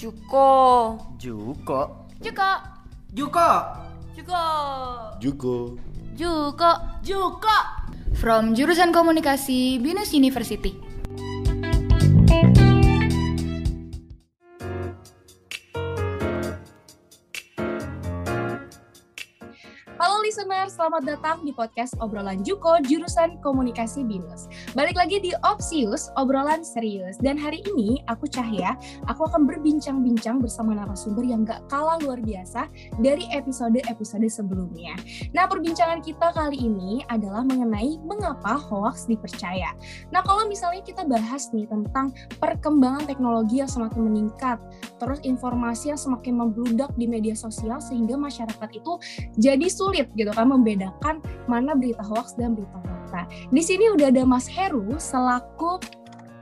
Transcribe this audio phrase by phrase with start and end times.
[0.00, 0.96] Juko.
[1.20, 2.08] Juko.
[2.24, 2.50] Juko.
[3.12, 3.48] Juko.
[4.16, 4.40] Juko.
[5.20, 5.76] Juko.
[6.16, 6.70] Juko.
[7.04, 7.56] Juko.
[8.16, 10.72] From jurusan komunikasi Binus University.
[20.40, 24.48] Listener, selamat datang di podcast obrolan Juko jurusan komunikasi Binus.
[24.72, 27.20] Balik lagi di Opsius, obrolan serius.
[27.20, 28.72] Dan hari ini aku Cahya,
[29.04, 32.72] aku akan berbincang-bincang bersama narasumber yang gak kalah luar biasa
[33.04, 34.96] dari episode-episode sebelumnya.
[35.36, 39.76] Nah, perbincangan kita kali ini adalah mengenai mengapa hoax dipercaya.
[40.08, 44.56] Nah, kalau misalnya kita bahas nih tentang perkembangan teknologi yang semakin meningkat,
[44.96, 48.96] terus informasi yang semakin membludak di media sosial sehingga masyarakat itu
[49.36, 53.26] jadi sulit gitu kan membedakan mana berita hoax dan berita fakta.
[53.50, 55.82] Di sini udah ada Mas Heru selaku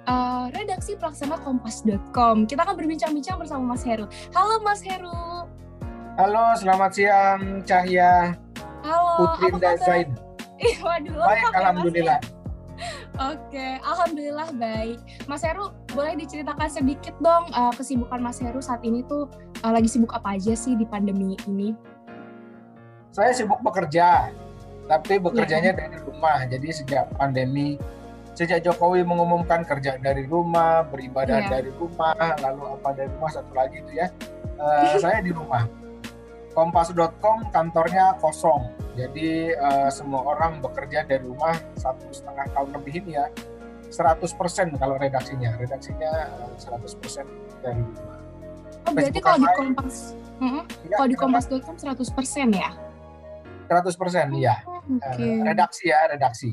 [0.08, 2.48] uh, redaksi pelaksana kompas.com.
[2.48, 4.08] Kita akan berbincang-bincang bersama Mas Heru.
[4.32, 5.48] Halo Mas Heru.
[6.18, 8.34] Halo, selamat siang Cahya.
[8.82, 9.38] Halo.
[9.38, 10.10] Putrinda Zaid.
[10.66, 11.14] Ih, waduh.
[11.14, 12.20] Baik, ya, Mas alhamdulillah.
[13.34, 14.98] Oke, alhamdulillah baik.
[15.30, 19.30] Mas Heru, boleh diceritakan sedikit dong uh, kesibukan Mas Heru saat ini tuh
[19.62, 21.74] uh, lagi sibuk apa aja sih di pandemi ini?
[23.12, 24.30] Saya sibuk bekerja,
[24.88, 25.78] tapi bekerjanya Iya.
[25.84, 26.38] dari rumah.
[26.48, 27.76] Jadi sejak pandemi,
[28.32, 31.50] sejak Jokowi mengumumkan kerja dari rumah, beribadah Iya.
[31.50, 34.06] dari rumah, lalu apa dari rumah satu lagi itu ya.
[34.62, 35.66] eh, saya di rumah.
[36.56, 38.66] Kompas.com kantornya kosong,
[38.98, 43.26] jadi eh, semua orang bekerja dari rumah satu setengah tahun lebih ini ya.
[43.88, 46.10] 100% kalau redaksinya, redaksinya
[46.44, 47.24] eh, 100%
[47.64, 48.18] dari rumah.
[48.84, 49.48] Oh, berarti kalau di.
[49.54, 49.96] Kompas.
[50.86, 52.70] Ya, kalau di kompas.com 100% ya?
[53.68, 54.64] 100% iya.
[54.64, 55.22] Oke.
[55.22, 56.50] Eh, redaksi ya redaksi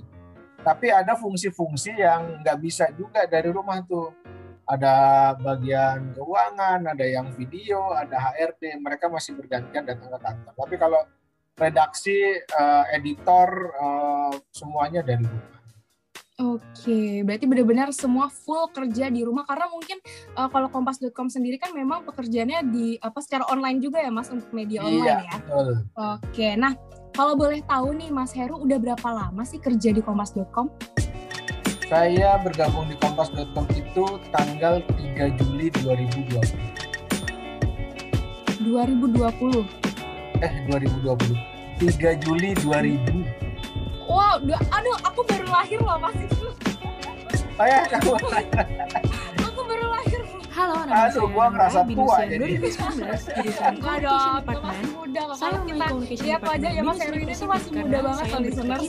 [0.66, 4.10] tapi ada fungsi-fungsi yang nggak bisa juga dari rumah tuh
[4.66, 10.76] ada bagian keuangan ada yang video ada HRD mereka masih bergantian datang ke kantor tapi
[10.82, 11.02] kalau
[11.56, 15.56] redaksi eh, editor eh, semuanya dari rumah
[16.36, 19.96] Oke, berarti benar-benar semua full kerja di rumah karena mungkin
[20.36, 24.52] uh, kalau kompas.com sendiri kan memang pekerjaannya di apa secara online juga ya Mas untuk
[24.52, 25.40] media online ya.
[25.40, 25.70] betul.
[25.96, 26.76] Oke, nah
[27.16, 30.68] kalau boleh tahu nih Mas Heru udah berapa lama sih kerja di kompas.com?
[31.86, 34.82] saya bergabung di kompas.com itu tanggal
[35.16, 36.42] 3 Juli 2020
[38.60, 39.64] 2020.
[40.38, 41.38] eh 2020
[41.80, 43.46] 3 Juli 2000
[44.06, 44.38] Wow,
[44.70, 46.48] aduh aku baru lahir loh Mas itu.
[47.54, 48.16] saya kamu
[49.40, 50.22] Aku baru lahir.
[50.52, 52.48] Halo, nama Aduh, saya gua ngerasa Nora, tua jadi.
[52.58, 52.72] 2019,
[53.28, 57.98] jurusan Communication Department muda kok kalau kita lihat aja ya Mas Erwin itu masih muda
[58.02, 58.80] banget loh listener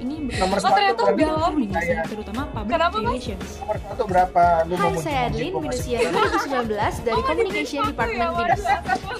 [0.00, 1.80] ini nomor satu ternyata udah lama.
[2.08, 3.48] terutama public relations.
[3.60, 4.42] Nomor satu berapa?
[4.68, 8.62] Hai saya Adeline berusia 2019 dari Communication Department Binus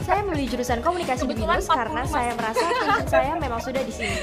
[0.05, 4.17] saya memilih jurusan komunikasi di Binus karena saya merasa passion saya memang sudah di sini.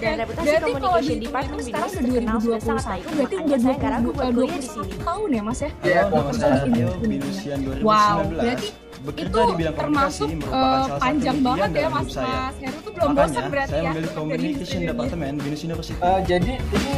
[0.00, 3.04] Dan reputasi Communication Department Binus terkenal sudah sangat baik.
[3.12, 4.92] berarti udah saya karena buat kuliah di sini.
[5.00, 8.68] Tahun ya Mas ya iya kalau saya 2019 wow berarti
[9.02, 12.22] Bekerja itu di bidang termasuk komunikasi merupakan salah satu panjang banget ya Mas saya.
[12.22, 14.80] Mas Heru tuh belum bosan Makanya, berarti saya ya memilih jadi Communication.
[14.86, 15.98] Department Binus University.
[16.00, 16.94] Eh, jadi ini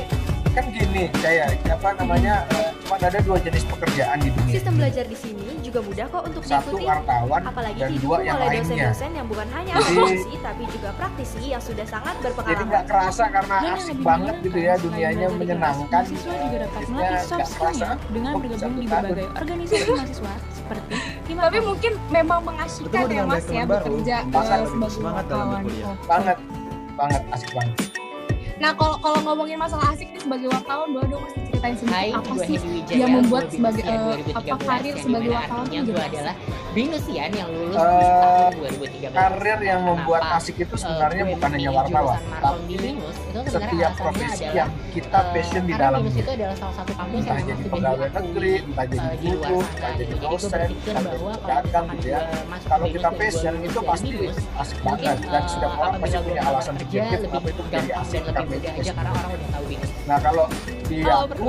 [0.55, 5.05] kan gini saya apa namanya eh, cuma ada dua jenis pekerjaan di dunia Sistem belajar
[5.05, 6.85] di sini juga mudah kok untuk satu diikuti.
[6.85, 10.89] wartawan Apalagi dan dua yang oleh lainnya dosen-dosen yang bukan hanya Jadi- akademisi tapi juga
[10.95, 12.67] praktisi yang sudah sangat jadi berpengalaman.
[12.69, 17.49] nggak kerasa karena Dan asik banget gitu ya dunianya menyenangkan Mahasiswa juga dapat melatih soft
[17.49, 23.47] skill-nya dengan bergabung di berbagai organisasi mahasiswa seperti Hima Tapi mungkin memang mengasihkan ya Mas
[23.49, 25.62] ya baru, bekerja lebih sebagai semangat dalam wartawan.
[25.65, 25.89] berkuliah.
[25.89, 26.05] Oke.
[26.05, 26.37] banget
[26.95, 27.77] banget asik banget
[28.55, 32.35] Nah kalau kalau ngomongin masalah asik nih sebagai wartawan boleh dong Mas ceritain sedikit apa
[32.39, 32.57] sih
[32.93, 33.99] yang membuat sebagai, eh,
[34.31, 36.07] 2013, apa karir sebagai wartawan itu gue
[36.75, 39.91] bingung sih ya yang lulus uh, tahun 2013 karir yang Kenapa?
[39.95, 44.71] membuat asik itu sebenarnya uh, bukan hanya wartawan tapi binus, itu setiap profesi adalah, yang
[44.91, 48.53] kita passion uh, di dalam itu adalah salah satu kampus entah yang jadi pegawai negeri
[48.67, 50.75] entah jadi guru entah jadi dosen entah jadi
[51.38, 52.21] pedagang gitu ya.
[52.67, 57.47] kalau kita passion itu pasti asik banget dan setiap orang pasti punya alasan subjektif kenapa
[57.47, 58.97] itu menjadi asik karena itu passion
[60.05, 60.47] nah kalau
[60.85, 61.49] di Halo, aku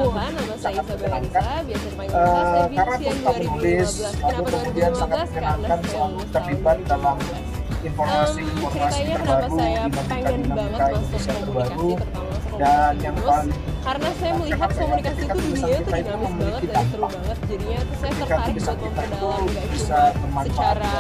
[0.56, 3.92] sangat menyenangkan eh, karena aku tak menulis
[4.24, 6.12] lalu kemudian sangat diperkenankan kan?
[6.35, 7.17] terlibat dalam
[7.85, 9.83] informasi-informasi terbaru saya
[10.41, 10.79] dinamika banget
[11.45, 11.91] terbaru
[12.56, 13.51] dan yang paling
[13.85, 17.38] karena saya melihat komunikasi itu dunia itu dinamis banget dan seru banget.
[17.45, 19.65] Jadinya itu saya tertarik buat memperdalam nggak
[20.17, 20.95] cuma secara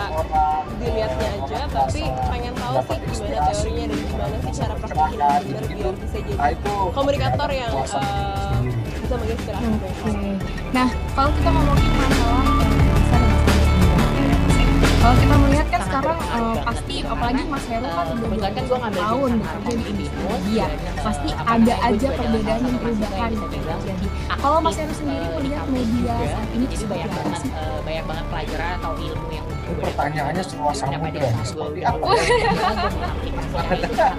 [0.77, 5.93] dilihatnya aja tapi pengen tahu sih gimana teorinya dan gimana sih cara praktiknya biar biar
[5.97, 6.59] bisa jadi
[6.93, 8.59] komunikator yang eh,
[9.01, 9.67] bisa menginspirasi.
[10.69, 12.74] Nah kalau kita ngomongin masalah
[15.05, 17.05] kalau kita melihat kan sekarang banget pasti gitu.
[17.05, 20.65] apalagi Mas Heru kan eh, udah kan gue ngambil tahun bekerja di bisnis, media.
[20.65, 24.07] dan, eh, Pasti ada aja perbedaan dan perubahan bisa dibilang terjadi.
[24.09, 27.41] aktif, Kalau Mas Heru eh, sendiri di melihat media saat ini jadi seperti banyak banget
[27.85, 29.45] banyak banget pelajaran atau ilmu yang
[29.77, 31.13] pertanyaannya semua samudra.
[31.13, 32.01] gue Seperti apa?
[32.01, 32.17] ya?
[33.61, 34.09] ya itu gitu.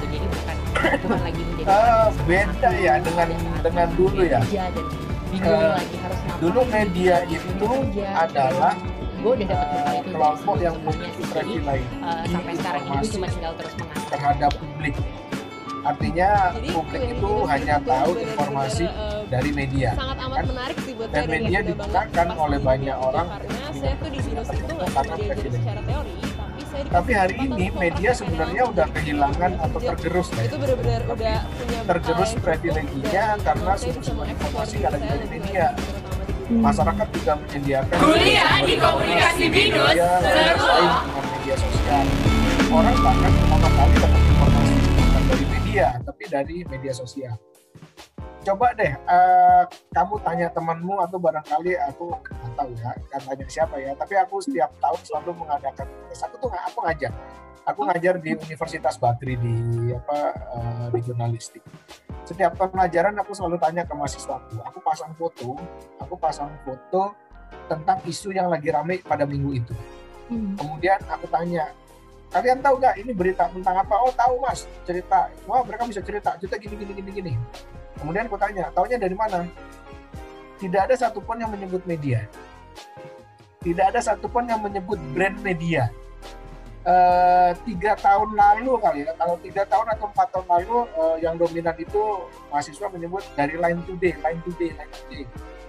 [0.00, 0.56] Jadi bukan
[1.04, 3.28] bukan lagi menjadi Eh, beda ya dengan
[3.60, 4.40] dengan dulu ya.
[5.28, 6.18] bingung lagi harus.
[6.40, 7.70] Dulu media itu
[8.16, 8.72] adalah
[9.18, 11.28] gue udah dapet bekal eh, itu dari kelompok yang sebelum-sebelumnya memiliki sih.
[11.28, 14.08] Jadi eh, sampai sekarang ini gue cuma tinggal terus mengasah.
[14.08, 14.96] terhadap publik.
[15.78, 19.90] Artinya Jadi publik itu ini hanya benar-benar, tahu benar-benar, informasi eh, dari media.
[19.94, 20.44] sangat amat kan?
[20.46, 24.18] menarik sih buat Dan saya media digunakan oleh banyak di orang karena saya tuh di
[24.20, 25.56] binus itu nggak karena cuma diajarin privilege.
[25.56, 30.42] secara teori tapi saya Tapi hari ini media sebenarnya udah kehilangan atau Itu- tergerus ya.
[30.44, 35.66] itu benar-benar udah punya tergerus privileginya karena sumber-sumber informasi ada dari media.
[36.48, 36.64] Hmm.
[36.64, 42.04] Masyarakat juga menyediakan Kuliah di Komunikasi Binus, lain dengan media sosial.
[42.72, 47.36] Orang bahkan pertama kali dapat informasi bukan dari media, tapi dari media sosial.
[48.48, 49.62] Coba deh, eh,
[49.92, 53.92] kamu tanya temanmu atau barangkali aku nggak tahu ya, kan tanya siapa ya.
[53.92, 56.20] Tapi aku setiap tahun selalu mengadakan tes.
[56.24, 57.12] Aku tuh nggak aku ngajar.
[57.68, 59.56] Aku ngajar di Universitas Bakri di
[59.92, 61.60] apa eh, di jurnalistik.
[62.28, 64.60] Setiap pelajaran aku selalu tanya ke mahasiswaku.
[64.68, 65.56] Aku pasang foto,
[65.96, 67.16] aku pasang foto
[67.72, 69.72] tentang isu yang lagi ramai pada minggu itu.
[70.28, 70.52] Hmm.
[70.60, 71.72] Kemudian aku tanya,
[72.28, 73.96] kalian tahu nggak ini berita tentang apa?
[74.04, 75.32] Oh tahu mas, cerita.
[75.48, 77.32] Wah mereka bisa cerita, cerita gini gini gini gini.
[77.96, 79.48] Kemudian aku tanya, taunya dari mana?
[80.60, 82.28] Tidak ada satupun yang menyebut media.
[83.64, 85.88] Tidak ada satupun yang menyebut brand media.
[86.86, 91.34] Eh, tiga tahun lalu kali ya, kalau tiga tahun atau empat tahun lalu eh, yang
[91.34, 92.00] dominan itu
[92.48, 95.24] mahasiswa menyebut dari Line Today, Line Today, Line Today.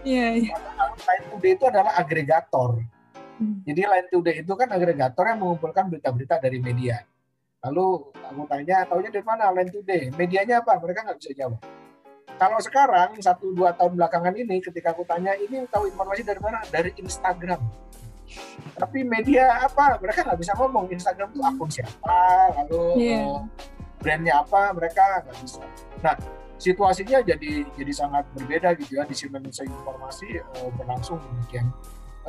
[0.05, 0.51] Iya, iya.
[0.55, 2.69] Padahal Line Today itu adalah agregator.
[3.41, 3.57] Hmm.
[3.65, 7.01] Jadi Line Today itu kan agregator yang mengumpulkan berita-berita dari media.
[7.67, 10.13] Lalu aku tanya, taunya dari mana Line Today?
[10.13, 10.77] Medianya apa?
[10.77, 11.59] Mereka nggak bisa jawab.
[12.39, 16.63] Kalau sekarang satu dua tahun belakangan ini, ketika aku tanya ini tahu informasi dari mana?
[16.71, 17.88] Dari Instagram.
[18.75, 19.99] Tapi media apa?
[19.99, 20.87] Mereka nggak bisa ngomong.
[20.89, 22.19] Instagram itu akun siapa?
[22.55, 23.25] Lalu eh,
[23.99, 24.71] brandnya apa?
[24.75, 25.63] Mereka nggak bisa.
[25.99, 26.15] Nah,
[26.59, 29.03] situasinya jadi jadi sangat berbeda gitu ya.
[29.03, 31.67] Disseminasi informasi eh, berlangsung demikian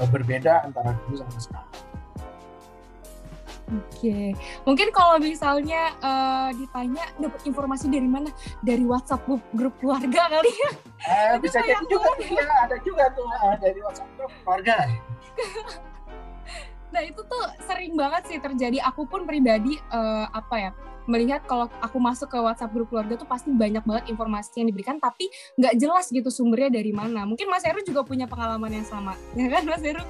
[0.01, 1.91] eh, berbeda antara dulu sama sekarang.
[3.71, 4.35] Oke,
[4.67, 8.35] mungkin kalau misalnya eh, ditanya dapat informasi dari mana?
[8.67, 10.71] Dari WhatsApp grup, grup keluarga kali ya?
[11.07, 14.77] Eh, bisa jadi juga tuh ya, ada juga tuh eh, dari WhatsApp grup keluarga.
[16.91, 18.83] Nah itu tuh sering banget sih terjadi.
[18.91, 20.71] Aku pun pribadi eh, apa ya
[21.11, 25.03] melihat kalau aku masuk ke WhatsApp grup keluarga tuh pasti banyak banget informasi yang diberikan,
[25.03, 25.27] tapi
[25.59, 27.27] nggak jelas gitu sumbernya dari mana.
[27.27, 30.05] Mungkin Mas Heru juga punya pengalaman yang sama, ya kan Mas Heru?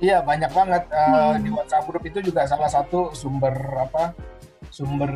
[0.00, 1.44] Iya banyak banget Eh, Hmm.
[1.44, 4.14] di WhatsApp grup itu juga salah satu sumber apa
[4.70, 5.10] sumber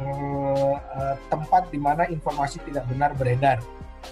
[0.98, 3.62] eh, tempat di mana informasi tidak benar beredar.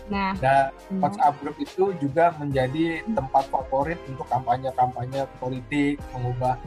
[0.09, 6.59] Nah, Dan hmm, WhatsApp grup itu juga menjadi tempat favorit untuk kampanye-kampanye politik, mengubah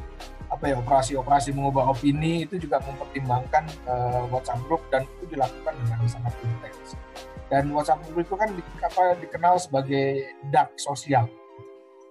[0.45, 5.99] apa ya operasi-operasi mengubah opini itu juga mempertimbangkan eh, WhatsApp grup dan itu dilakukan dengan
[6.05, 6.93] sangat intens.
[7.49, 11.25] Dan WhatsApp grup itu kan di, apa, dikenal sebagai dark sosial.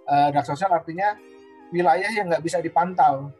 [0.06, 1.14] Eh, dark sosial artinya
[1.70, 3.30] wilayah yang nggak bisa dipantau.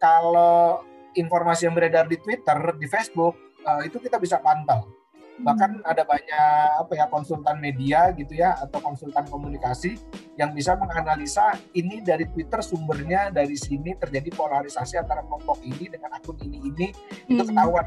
[0.00, 0.82] Kalau
[1.14, 4.99] informasi yang beredar di Twitter, di Facebook, eh, itu kita bisa pantau
[5.40, 9.96] bahkan ada banyak apa ya konsultan media gitu ya atau konsultan komunikasi
[10.36, 16.12] yang bisa menganalisa ini dari Twitter sumbernya dari sini terjadi polarisasi antara kelompok ini dengan
[16.16, 16.86] akun ini ini
[17.28, 17.86] itu hmm, ketahuan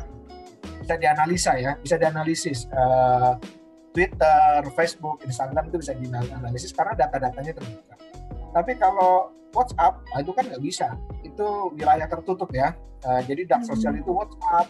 [0.81, 3.33] bisa dianalisa ya bisa dianalisis Eh,
[3.93, 7.93] Twitter, Facebook, Instagram itu bisa dianalisis karena data-datanya terbuka.
[8.49, 11.45] Tapi kalau WhatsApp nah itu kan nggak bisa itu
[11.77, 12.73] wilayah tertutup ya.
[13.05, 13.77] Eh, jadi dark Hmm.
[13.77, 14.65] sosial itu WhatsApp,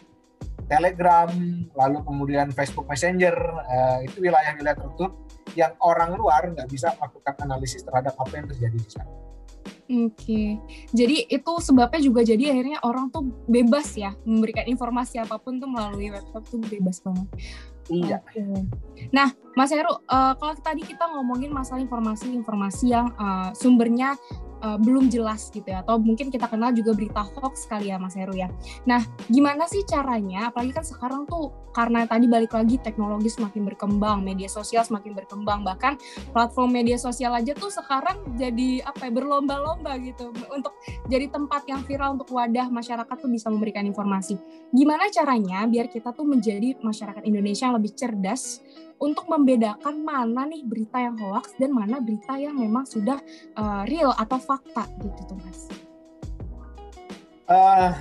[0.68, 1.30] Telegram,
[1.76, 3.36] lalu kemudian Facebook Messenger,
[3.68, 8.78] eh, itu wilayah-wilayah tertutup yang orang luar nggak bisa melakukan analisis terhadap apa yang terjadi
[8.80, 9.12] di sana.
[9.84, 10.58] Oke,
[10.96, 15.68] jadi itu sebabnya juga jadi akhirnya orang tuh bebas ya memberikan informasi apa pun tuh
[15.68, 17.28] melalui website tuh bebas banget.
[17.92, 18.24] Iya.
[18.24, 18.40] Oke.
[19.12, 24.16] Nah, Mas Heru, eh, kalau tadi kita ngomongin masalah informasi-informasi yang eh, sumbernya
[24.64, 28.16] eh, belum jelas gitu ya, atau mungkin kita kenal juga berita hoax kali ya, Mas
[28.16, 28.48] Heru ya.
[28.88, 30.50] Nah, gimana sih caranya?
[30.50, 35.66] Apalagi kan sekarang tuh karena tadi balik lagi teknologi semakin berkembang, media sosial semakin berkembang,
[35.66, 35.98] bahkan
[36.32, 40.78] platform media sosial aja tuh sekarang jadi apa ya berlomba-lomba gitu untuk
[41.10, 44.38] jadi tempat yang viral untuk wadah masyarakat tuh bisa memberikan informasi.
[44.70, 48.62] Gimana caranya biar kita tuh menjadi masyarakat Indonesia yang lebih cerdas
[49.04, 53.20] untuk membedakan mana nih berita yang hoax dan mana berita yang memang sudah
[53.60, 55.68] uh, real atau fakta gitu tuh mas.
[57.44, 57.92] Eh,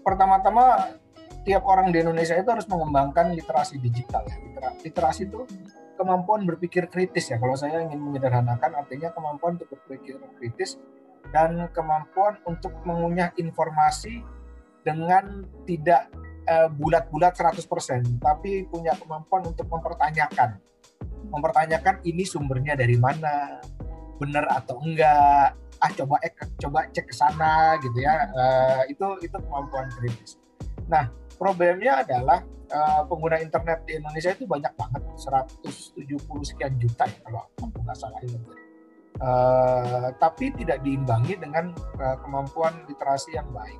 [0.00, 0.96] pertama-tama
[1.44, 4.40] tiap orang di Indonesia itu harus mengembangkan literasi digital ya.
[4.40, 5.44] Litera- Literasi itu
[6.00, 7.36] kemampuan berpikir kritis ya.
[7.36, 10.80] Kalau saya ingin menyederhanakan artinya kemampuan untuk berpikir kritis
[11.30, 14.24] dan kemampuan untuk mengunyah informasi
[14.82, 16.10] dengan tidak
[16.46, 20.58] eh, bulat-bulat 100% tapi punya kemampuan untuk mempertanyakan.
[21.32, 23.62] Mempertanyakan ini sumbernya dari mana,
[24.18, 28.28] benar atau enggak, ah coba eh, coba cek ke sana gitu ya.
[28.30, 30.38] Eh, itu itu kemampuan kritis.
[30.90, 31.08] Nah,
[31.38, 36.02] problemnya adalah eh, pengguna internet di Indonesia itu banyak banget 170
[36.42, 38.62] sekian juta ya kalau aku nggak salah ingat ya.
[39.22, 41.70] Eh, tapi tidak diimbangi dengan
[42.00, 43.78] eh, kemampuan literasi yang baik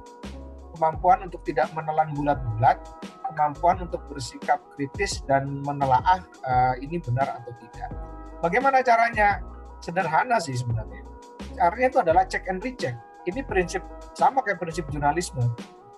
[0.82, 2.82] kemampuan untuk tidak menelan bulat-bulat
[3.30, 7.94] kemampuan untuk bersikap kritis dan menelaah eh, ini benar atau tidak.
[8.42, 9.38] Bagaimana caranya?
[9.78, 11.06] Sederhana sih sebenarnya.
[11.54, 12.98] Caranya itu adalah check and recheck.
[13.26, 13.82] Ini prinsip
[14.18, 15.42] sama kayak prinsip jurnalisme.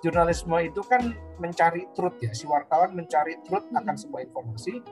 [0.04, 2.32] Jurnalisme itu kan mencari truth ya.
[2.36, 4.84] Si wartawan mencari truth akan sebuah informasi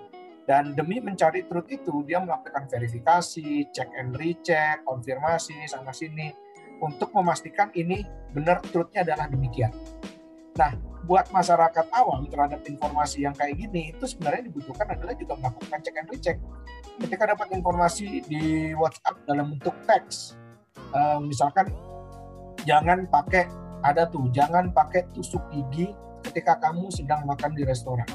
[0.48, 6.32] dan demi mencari truth itu dia melakukan verifikasi, check and recheck, konfirmasi sana sini
[6.82, 8.02] untuk memastikan ini
[8.34, 9.70] benar truthnya adalah demikian.
[10.58, 10.74] Nah,
[11.06, 15.96] buat masyarakat awam terhadap informasi yang kayak gini itu sebenarnya dibutuhkan adalah juga melakukan check
[15.96, 16.36] and recheck.
[17.00, 20.36] Ketika dapat informasi di WhatsApp dalam bentuk teks,
[20.76, 21.70] eh, misalkan
[22.68, 23.48] jangan pakai
[23.82, 25.90] ada tuh jangan pakai tusuk gigi
[26.22, 28.06] ketika kamu sedang makan di restoran.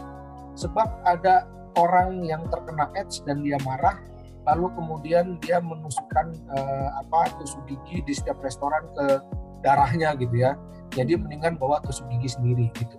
[0.55, 1.43] Sebab ada
[1.75, 3.99] orang yang terkena AIDS dan dia marah,
[4.47, 9.19] lalu kemudian dia menusukkan eh, apa tusuk gigi di setiap restoran ke
[9.61, 10.55] darahnya gitu ya.
[10.95, 12.95] Jadi mendingan bawa tusuk gigi sendiri gitu.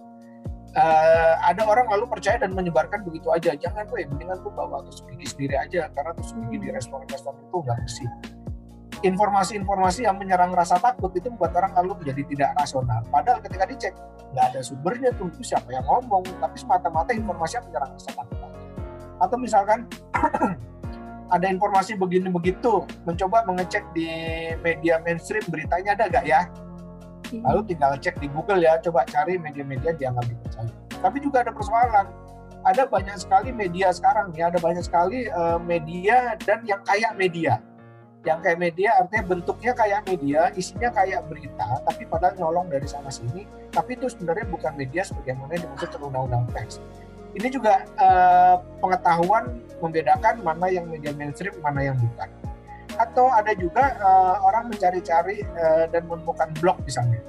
[0.76, 3.56] Eh, ada orang lalu percaya dan menyebarkan begitu aja.
[3.56, 7.56] Jangan gue, mendingan gue bawa tusuk gigi sendiri aja karena tusuk gigi di restoran-restoran itu
[7.64, 8.10] nggak bersih
[9.02, 13.00] informasi-informasi yang menyerang rasa takut itu membuat orang lalu menjadi tidak rasional.
[13.06, 13.94] Padahal ketika dicek
[14.34, 18.38] nggak ada sumbernya tuh itu siapa yang ngomong, tapi semata-mata informasi yang menyerang rasa takut
[18.42, 18.60] aja.
[19.22, 19.78] Atau misalkan
[21.28, 24.08] ada informasi begini begitu, mencoba mengecek di
[24.64, 26.40] media mainstream beritanya ada nggak ya?
[27.28, 30.73] Lalu tinggal cek di Google ya, coba cari media-media yang nggak dipercaya.
[30.99, 32.06] Tapi juga ada persoalan.
[32.66, 37.62] Ada banyak sekali media sekarang ya, ada banyak sekali eh, media dan yang kayak media
[38.26, 43.08] yang kayak media artinya bentuknya kayak media, isinya kayak berita, tapi padahal nyolong dari sana
[43.08, 46.82] sini, tapi itu sebenarnya bukan media sebagaimana yang dimaksud undang-undang pers.
[47.37, 52.28] Ini juga eh, pengetahuan membedakan mana yang media mainstream, mana yang bukan.
[52.97, 57.20] Atau ada juga eh, orang mencari-cari eh, dan menemukan blog misalnya,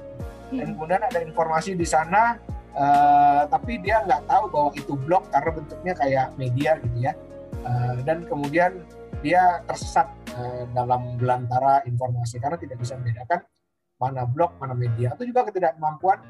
[0.50, 2.40] dan kemudian ada informasi di sana,
[2.74, 7.14] eh, tapi dia nggak tahu bahwa itu blog karena bentuknya kayak media gitu ya,
[7.60, 8.72] Eh, dan kemudian
[9.20, 13.44] dia tersesat eh, dalam belantara informasi karena tidak bisa membedakan
[14.00, 15.12] mana blog, mana media.
[15.12, 16.24] Atau juga ketidakmampuan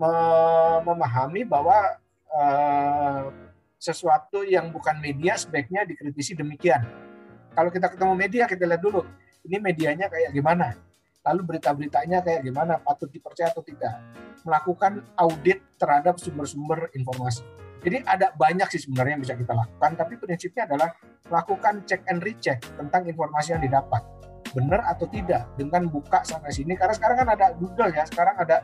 [0.00, 2.00] me- memahami bahwa
[2.34, 3.22] eh,
[3.78, 6.82] sesuatu yang bukan media sebaiknya dikritisi demikian.
[7.54, 9.06] Kalau kita ketemu media, kita lihat dulu,
[9.46, 10.74] ini medianya kayak gimana.
[11.24, 14.02] Lalu berita-beritanya kayak gimana, patut dipercaya atau tidak.
[14.42, 17.46] Melakukan audit terhadap sumber-sumber informasi.
[17.84, 20.90] Jadi ada banyak sih sebenarnya yang bisa kita lakukan, tapi prinsipnya adalah
[21.28, 24.00] lakukan check and recheck tentang informasi yang didapat
[24.52, 26.76] benar atau tidak dengan buka sana sini.
[26.76, 28.60] Karena sekarang kan ada Google ya sekarang ada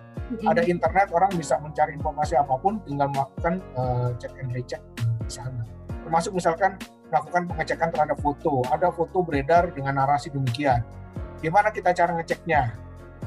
[0.46, 5.30] ada internet orang bisa mencari informasi apa pun tinggal melakukan uh, check and recheck di
[5.32, 5.64] sana.
[6.04, 6.76] Termasuk misalkan
[7.08, 8.62] melakukan pengecekan terhadap foto.
[8.68, 10.84] Ada foto beredar dengan narasi demikian.
[11.40, 12.76] Gimana kita cara ngeceknya?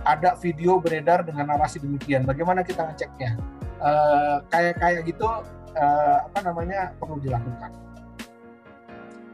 [0.03, 2.27] Ada video beredar dengan narasi demikian.
[2.27, 3.39] Bagaimana kita ngeceknya?
[3.83, 5.27] Uh, kayak kayak gitu
[5.75, 7.83] uh, apa namanya perlu dilakukan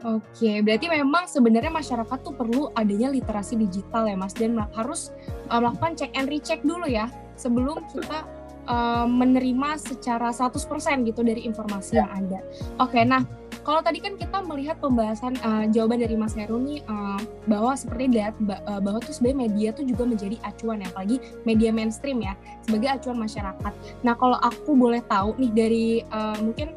[0.00, 5.12] Oke, berarti memang sebenarnya masyarakat tuh perlu adanya literasi digital ya Mas dan harus
[5.52, 7.04] uh, melakukan check and recheck dulu ya
[7.36, 8.24] sebelum kita
[8.64, 10.56] uh, menerima secara 100%
[11.04, 12.40] gitu dari informasi yang ada.
[12.80, 13.28] Oke, nah
[13.60, 18.08] kalau tadi kan kita melihat pembahasan uh, jawaban dari Mas Heru nih uh, bahwa seperti
[18.08, 18.32] lihat
[18.80, 22.32] bahwa tuh sebenarnya media tuh juga menjadi acuan ya, apalagi media mainstream ya
[22.64, 23.72] sebagai acuan masyarakat.
[24.00, 26.72] Nah kalau aku boleh tahu nih dari uh, mungkin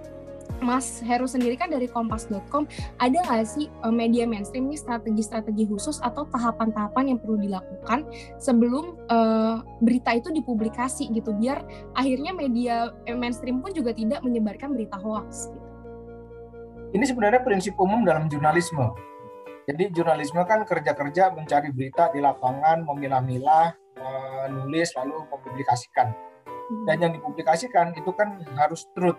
[0.63, 2.65] Mas Heru sendiri kan dari kompas.com
[2.97, 8.07] ada nggak sih media mainstream ini strategi-strategi khusus atau tahapan-tahapan yang perlu dilakukan
[8.39, 11.61] sebelum uh, berita itu dipublikasi gitu biar
[11.93, 15.69] akhirnya media mainstream pun juga tidak menyebarkan berita hoax gitu.
[16.93, 18.93] Ini sebenarnya prinsip umum dalam jurnalisme.
[19.65, 23.73] Jadi jurnalisme kan kerja-kerja mencari berita di lapangan, memilah-milah,
[24.45, 26.13] menulis lalu mempublikasikan.
[26.85, 29.17] Dan yang dipublikasikan itu kan harus truth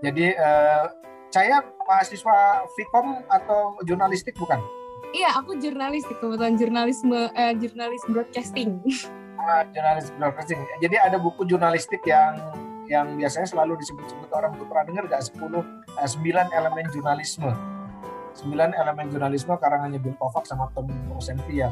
[0.00, 0.84] jadi uh,
[1.30, 4.58] saya mahasiswa Vkom atau jurnalistik bukan?
[5.10, 8.78] Iya, aku jurnalistik kebetulan jurnalisme uh, jurnalis broadcasting.
[9.40, 10.60] sama jurnalis broadcasting.
[10.80, 12.36] Jadi ada buku jurnalistik yang
[12.90, 17.50] yang biasanya selalu disebut-sebut orang tuh pernah dengar gak 10 eh, 9 elemen jurnalisme.
[18.34, 21.70] 9 elemen jurnalisme karangannya Bill Kovacs sama Tom Rosenfield.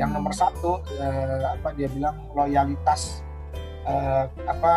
[0.00, 3.20] Yang nomor satu eh, apa dia bilang loyalitas
[3.86, 4.74] eh, apa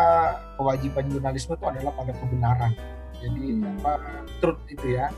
[0.56, 2.72] kewajiban jurnalisme itu adalah pada kebenaran.
[3.20, 3.76] Jadi Hmm.
[3.80, 3.92] apa
[4.40, 5.08] truth itu ya.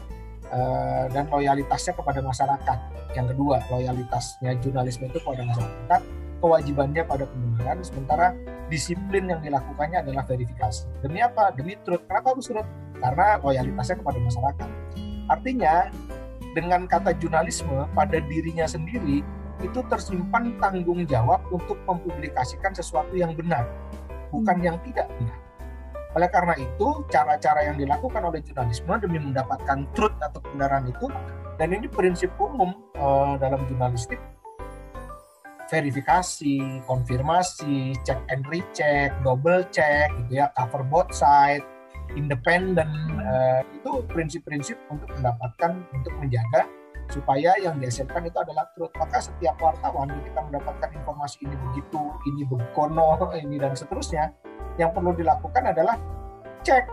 [0.46, 2.78] Eh, dan loyalitasnya kepada masyarakat.
[3.18, 6.00] Yang kedua, loyalitasnya jurnalisme itu kepada masyarakat,
[6.38, 8.30] kewajibannya pada kebenaran, sementara
[8.70, 10.86] disiplin yang dilakukannya adalah verifikasi.
[11.02, 11.50] Demi apa?
[11.50, 12.06] Demi truth.
[12.06, 12.68] Kenapa harus truth?
[13.02, 14.68] Karena loyalitasnya kepada masyarakat.
[15.26, 15.74] Artinya,
[16.54, 19.26] dengan kata jurnalisme pada dirinya sendiri
[19.64, 23.64] itu tersimpan tanggung jawab untuk mempublikasikan sesuatu yang benar,
[24.28, 25.38] bukan yang tidak benar.
[26.16, 31.12] Oleh karena itu, cara-cara yang dilakukan oleh jurnalisme demi mendapatkan truth atau kebenaran itu,
[31.60, 34.20] dan ini prinsip umum eh, dalam jurnalistik,
[35.68, 41.64] verifikasi, konfirmasi, check and recheck, double check, gitu ya, cover both side,
[42.16, 42.88] independen,
[43.20, 46.64] eh, itu prinsip-prinsip untuk mendapatkan, untuk menjaga
[47.10, 48.92] supaya yang dihasilkan itu adalah truth.
[48.98, 54.34] Maka setiap wartawan ketika mendapatkan informasi ini begitu, ini begono, ini dan seterusnya,
[54.76, 55.96] yang perlu dilakukan adalah
[56.66, 56.84] cek.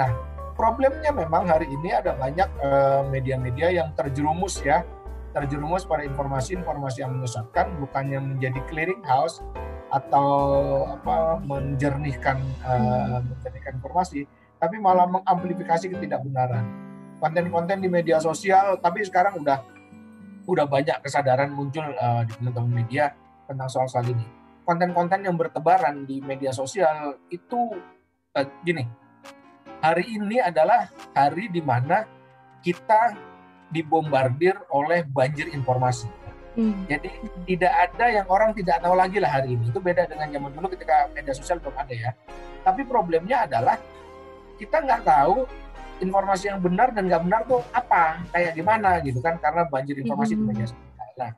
[0.00, 0.10] Nah,
[0.56, 4.84] problemnya memang hari ini ada banyak eh, media-media yang terjerumus ya,
[5.32, 9.44] terjerumus pada informasi-informasi yang menyesatkan, bukannya menjadi clearing house
[9.92, 10.28] atau
[10.88, 14.24] apa menjernihkan eh, menjernihkan informasi,
[14.56, 16.91] tapi malah mengamplifikasi ketidakbenaran.
[17.22, 19.62] Konten-konten di media sosial, tapi sekarang udah
[20.42, 23.14] udah banyak kesadaran muncul eh, di teman-teman media
[23.46, 24.26] tentang soal-soal ini.
[24.66, 27.78] Konten-konten yang bertebaran di media sosial itu
[28.34, 28.82] eh, gini,
[29.78, 32.02] hari ini adalah hari di mana
[32.58, 33.14] kita
[33.70, 36.10] dibombardir oleh banjir informasi.
[36.52, 36.84] Hmm.
[36.84, 37.08] Jadi
[37.48, 39.70] tidak ada yang orang tidak tahu lagi lah hari ini.
[39.70, 42.10] Itu beda dengan zaman dulu ketika media sosial belum ada ya.
[42.66, 43.78] Tapi problemnya adalah
[44.60, 45.48] kita nggak tahu
[46.00, 50.32] informasi yang benar dan nggak benar tuh apa, kayak gimana gitu kan, karena banjir informasi
[50.38, 51.10] di media sosial.
[51.18, 51.30] Nah,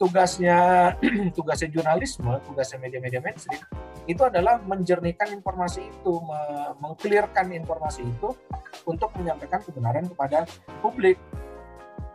[0.00, 0.58] tugasnya
[1.36, 3.60] tugasnya jurnalisme, tugasnya media-media mainstream
[4.08, 8.32] itu adalah menjernihkan informasi itu, me- mengklirkan informasi itu
[8.88, 10.48] untuk menyampaikan kebenaran kepada
[10.80, 11.20] publik.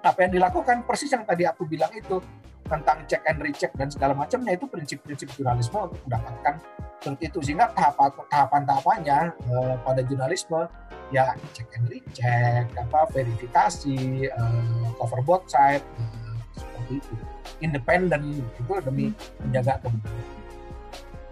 [0.01, 2.19] Apa yang dilakukan persis yang tadi aku bilang itu
[2.65, 6.57] tentang check and recheck dan segala macamnya itu prinsip-prinsip jurnalisme untuk mendapatkan
[7.05, 10.65] seperti itu sehingga tahapan tahapan-tahapannya eh, pada jurnalisme
[11.13, 17.13] ya check and recheck apa verifikasi eh, cover both side eh, seperti itu
[17.61, 19.13] independen itu demi
[19.45, 20.33] menjaga kebenaran.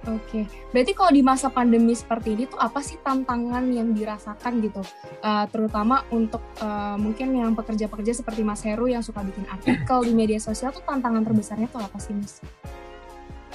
[0.03, 0.43] Oke,
[0.75, 4.83] berarti kalau di masa pandemi seperti ini tuh apa sih tantangan yang dirasakan gitu,
[5.23, 10.12] Eh, terutama untuk eh, mungkin yang pekerja-pekerja seperti Mas Heru yang suka bikin artikel di
[10.12, 12.43] media sosial tuh tantangan terbesarnya tuh apa sih Mas?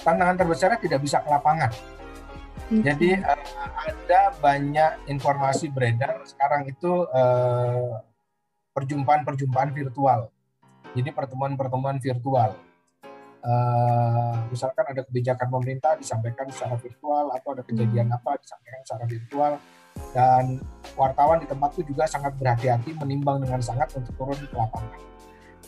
[0.00, 1.68] Tantangan terbesarnya tidak bisa ke lapangan.
[2.68, 3.40] Jadi eh,
[3.88, 7.92] ada banyak informasi beredar sekarang itu eh,
[8.76, 10.28] perjumpaan-perjumpaan virtual.
[10.92, 12.60] Jadi pertemuan-pertemuan virtual.
[13.38, 19.52] Eh, misalkan ada kebijakan pemerintah disampaikan secara virtual atau ada kejadian apa disampaikan secara virtual
[20.12, 20.60] dan
[20.94, 25.00] wartawan di tempat itu juga sangat berhati-hati menimbang dengan sangat untuk turun ke lapangan.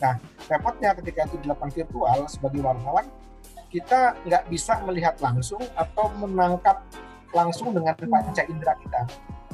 [0.01, 0.13] Nah,
[0.49, 3.05] repotnya ketika itu dilakukan virtual sebagai wartawan
[3.71, 6.83] kita nggak bisa melihat langsung atau menangkap
[7.31, 9.01] langsung dengan panca indera kita.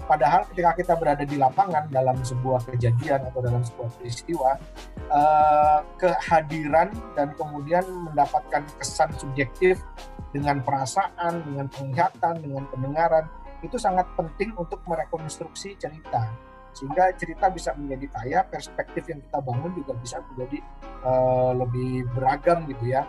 [0.07, 4.55] Padahal ketika kita berada di lapangan dalam sebuah kejadian atau dalam sebuah peristiwa,
[4.97, 9.83] eh, kehadiran dan kemudian mendapatkan kesan subjektif
[10.31, 13.25] dengan perasaan, dengan penglihatan, dengan pendengaran
[13.61, 16.29] itu sangat penting untuk merekonstruksi cerita
[16.77, 20.57] sehingga cerita bisa menjadi kaya, perspektif yang kita bangun juga bisa menjadi
[21.03, 23.03] eh, lebih beragam gitu ya.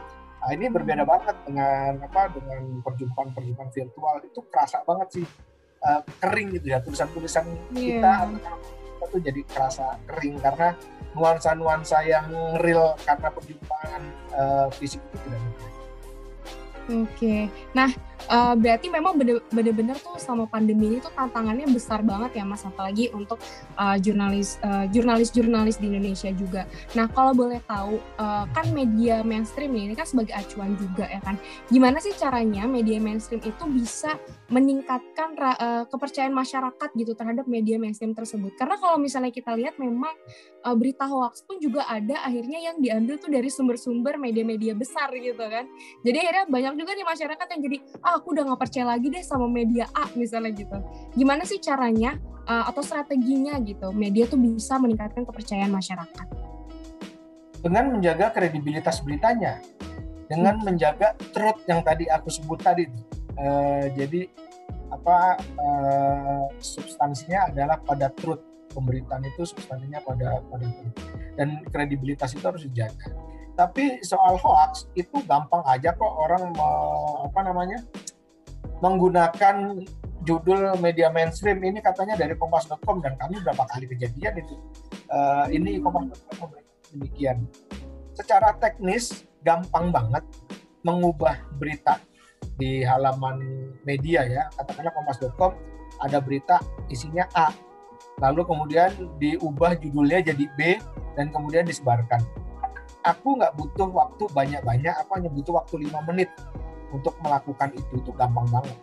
[0.48, 5.26] Nah, ini berbeda banget dengan apa dengan perjumpaan-perjumpaan virtual itu kerasa banget sih
[5.78, 8.32] eh, kering gitu ya tulisan-tulisan kita Iya.
[8.32, 10.72] atau kita tuh jadi kerasa kering karena
[11.12, 12.32] nuansa-nuansa yang
[12.64, 15.67] real karena perjumpaan eh, fisik itu tidak ada.
[16.88, 17.92] Oke, nah
[18.33, 19.12] eh, berarti memang
[19.53, 23.37] bener-bener tuh selama pandemi ini tuh tantangannya besar banget ya mas, apalagi untuk
[23.77, 26.64] eh, jurnalis eh, jurnalis-jurnalis di Indonesia juga.
[26.96, 31.37] Nah kalau boleh tahu eh, kan media mainstream ini kan sebagai acuan juga ya kan,
[31.68, 34.16] gimana sih caranya media mainstream itu bisa
[34.48, 38.56] meningkatkan eh, kepercayaan masyarakat gitu terhadap media mainstream tersebut?
[38.56, 40.12] Karena kalau misalnya kita lihat memang
[40.64, 45.40] eh, berita hoax pun juga ada akhirnya yang diambil tuh dari sumber-sumber media-media besar gitu
[45.44, 45.68] kan.
[46.02, 49.24] Jadi akhirnya banyak juga nih masyarakat yang jadi ah aku udah nggak percaya lagi deh
[49.24, 50.76] sama media A misalnya gitu.
[51.14, 52.16] Gimana sih caranya
[52.48, 56.48] uh, atau strateginya gitu media tuh bisa meningkatkan kepercayaan masyarakat?
[57.62, 59.61] dengan menjaga kredibilitas beritanya.
[60.28, 62.84] dengan menjaga truth yang tadi aku sebut tadi.
[62.84, 63.08] tuh.
[63.38, 64.20] Eh, jadi
[64.88, 68.42] apa eh, substansinya adalah pada truth.
[68.68, 70.98] Pemberitaan itu substansinya pada pada truth.
[71.38, 73.14] Dan kredibilitas itu harus dijaga.
[73.59, 77.83] Tapi soal hoax itu gampang aja kok orang mau, apa namanya
[78.79, 79.83] menggunakan
[80.22, 84.55] judul media mainstream ini katanya dari kompas.com dan kami berapa kali kejadian itu
[85.09, 86.53] Eh, ini kompas.com
[86.92, 87.48] demikian
[88.12, 90.20] secara teknis gampang banget
[90.85, 91.96] mengubah berita
[92.59, 93.38] di halaman
[93.87, 95.53] media ya katakanlah kompas.com
[96.03, 96.59] ada berita
[96.90, 97.51] isinya A.
[98.18, 98.90] Lalu kemudian
[99.22, 100.79] diubah judulnya jadi B
[101.14, 102.22] dan kemudian disebarkan.
[103.07, 106.31] Aku nggak butuh waktu banyak-banyak aku hanya butuh waktu lima menit
[106.90, 108.74] untuk melakukan itu itu gampang banget.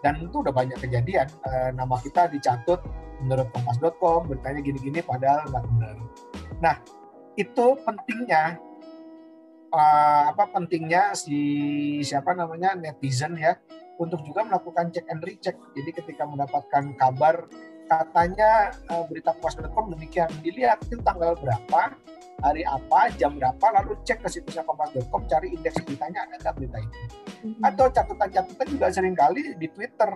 [0.00, 2.82] Dan itu udah banyak kejadian Eh, nama kita dicatut
[3.20, 5.96] menurut kompas.com beritanya gini-gini padahal nggak benar.
[6.58, 6.76] Nah
[7.38, 8.58] itu pentingnya
[9.70, 11.38] eh, apa pentingnya si
[12.02, 13.54] siapa namanya netizen ya
[14.00, 15.56] untuk juga melakukan cek and recheck.
[15.76, 17.46] Jadi ketika mendapatkan kabar
[17.90, 21.94] katanya eh, berita kompas.com demikian dilihat itu tanggal berapa
[22.40, 26.78] hari apa jam berapa lalu cek ke situsnya kompas.com cari indeks beritanya ada nggak berita
[26.80, 26.98] itu?
[27.60, 30.10] Atau catatan-catatan juga sering kali di Twitter.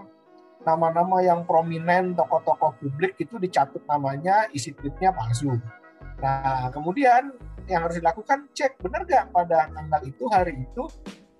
[0.64, 5.60] Nama-nama yang prominen tokoh-tokoh publik itu dicatut namanya isi tweetnya palsu.
[6.22, 10.84] Nah kemudian yang harus dilakukan cek benar nggak pada tanggal itu hari itu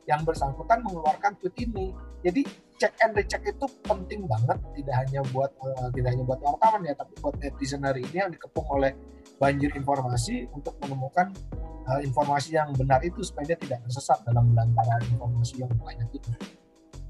[0.05, 1.93] yang bersangkutan mengeluarkan tweet ini.
[2.25, 2.45] Jadi
[2.81, 6.95] cek and recheck itu penting banget tidak hanya buat eh, tidak hanya buat wartawan ya
[6.97, 8.93] tapi buat netizen hari ini yang dikepung oleh
[9.39, 11.31] banjir informasi untuk menemukan
[11.87, 16.31] eh, informasi yang benar itu supaya dia tidak tersesat dalam belantaran informasi yang banyak itu.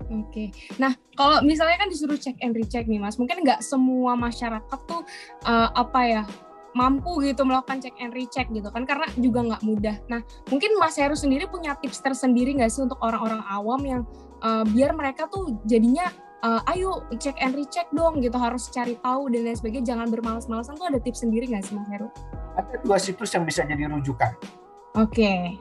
[0.05, 4.81] Oke, nah kalau misalnya kan disuruh check and recheck nih mas, mungkin nggak semua masyarakat
[4.85, 5.01] tuh
[5.49, 6.23] eh, apa ya
[6.75, 9.97] mampu gitu melakukan check and recheck gitu kan karena juga nggak mudah.
[10.11, 14.03] Nah mungkin Mas Heru sendiri punya tips tersendiri nggak sih untuk orang-orang awam yang
[14.43, 16.11] eh, biar mereka tuh jadinya
[16.43, 20.75] eh, ayo check and recheck dong gitu harus cari tahu dan lain sebagainya jangan bermalas-malasan
[20.75, 22.11] tuh ada tips sendiri nggak sih Mas Heru?
[22.55, 24.35] Ada dua situs yang bisa jadi rujukan.
[24.95, 25.59] Oke,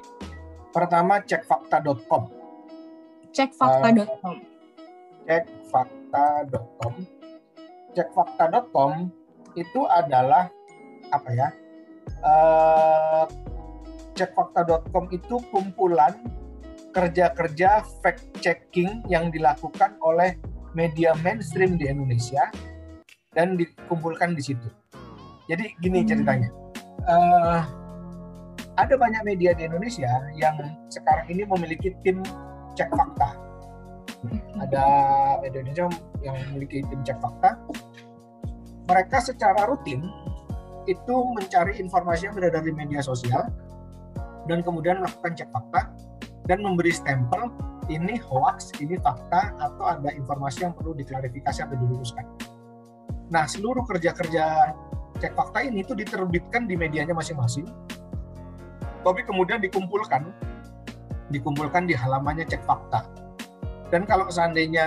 [0.73, 2.34] Pertama cekfakta.com.
[3.30, 4.36] cekfakta.com.
[5.30, 6.93] Cekfakta.com.
[7.93, 8.91] Cekfakta.com
[9.54, 10.49] itu adalah
[11.13, 11.47] apa ya?
[12.23, 13.26] Eh,
[14.17, 16.13] cekfakta.com itu kumpulan
[16.93, 20.38] kerja-kerja fact checking yang dilakukan oleh
[20.78, 22.49] media mainstream di Indonesia
[23.34, 24.67] dan dikumpulkan di situ.
[25.49, 26.10] Jadi gini Hmm.
[26.10, 26.49] ceritanya.
[27.04, 27.62] Eh,
[28.73, 30.58] ada banyak media di Indonesia yang
[30.89, 32.21] sekarang ini memiliki tim
[32.73, 33.30] cek fakta.
[34.56, 34.84] Ada
[35.43, 35.86] media Indonesia
[36.23, 37.60] yang memiliki tim cek fakta.
[38.88, 40.08] Mereka secara rutin
[40.86, 43.48] itu mencari informasi yang beredar di media sosial
[44.48, 45.91] dan kemudian melakukan cek fakta
[46.48, 47.48] dan memberi stempel
[47.91, 52.26] ini hoax, ini fakta atau ada informasi yang perlu diklarifikasi atau diluruskan.
[53.32, 54.76] Nah, seluruh kerja-kerja
[55.19, 57.67] cek fakta ini itu diterbitkan di medianya masing-masing,
[59.04, 60.32] tapi kemudian dikumpulkan,
[61.32, 63.08] dikumpulkan di halamannya cek fakta.
[63.91, 64.86] Dan kalau seandainya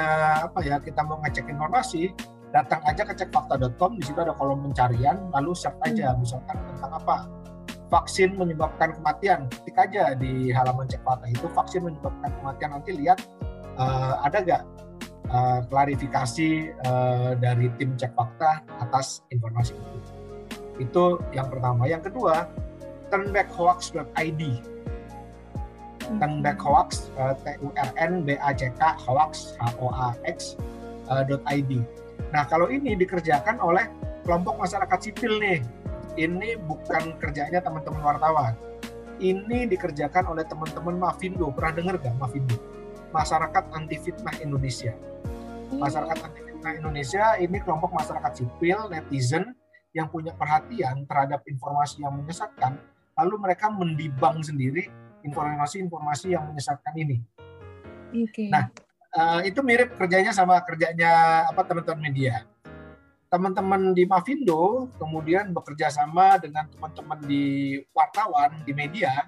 [0.50, 2.10] apa ya kita mau ngecek informasi,
[2.54, 7.16] datang aja ke cekfakta.com, di situ ada kolom pencarian, lalu search aja misalkan tentang apa
[7.90, 13.18] vaksin menyebabkan kematian, ketik aja di halaman cek fakta itu vaksin menyebabkan kematian nanti lihat
[13.78, 14.62] eh, ada nggak
[15.30, 19.98] eh, klarifikasi eh, dari tim cek fakta atas informasi itu.
[20.76, 21.88] Itu yang pertama.
[21.88, 22.50] Yang kedua,
[23.08, 24.42] turnbackhoax.id.
[26.06, 30.14] Turnback hoax, eh, T U R N B A C K hoax H O A
[30.22, 30.54] X
[31.06, 31.82] dot .id.
[32.34, 33.86] Nah, kalau ini dikerjakan oleh
[34.26, 35.62] kelompok masyarakat sipil nih.
[36.16, 38.56] Ini bukan kerjanya teman-teman wartawan.
[39.20, 41.48] Ini dikerjakan oleh teman-teman Mavindo.
[41.52, 42.56] Pernah dengar gak Mavindo?
[43.12, 44.92] Masyarakat Anti Fitnah Indonesia.
[45.76, 49.52] Masyarakat Anti Fitnah Indonesia ini kelompok masyarakat sipil, netizen
[49.96, 52.76] yang punya perhatian terhadap informasi yang menyesatkan,
[53.16, 54.88] lalu mereka mendibang sendiri
[55.24, 57.24] informasi-informasi yang menyesatkan ini.
[58.12, 58.52] Oke.
[58.52, 58.68] Nah,
[59.16, 62.44] Eh, itu mirip kerjanya sama kerjanya apa teman-teman media.
[63.32, 69.24] Teman-teman di Mavindo kemudian bekerja sama dengan teman-teman di wartawan di media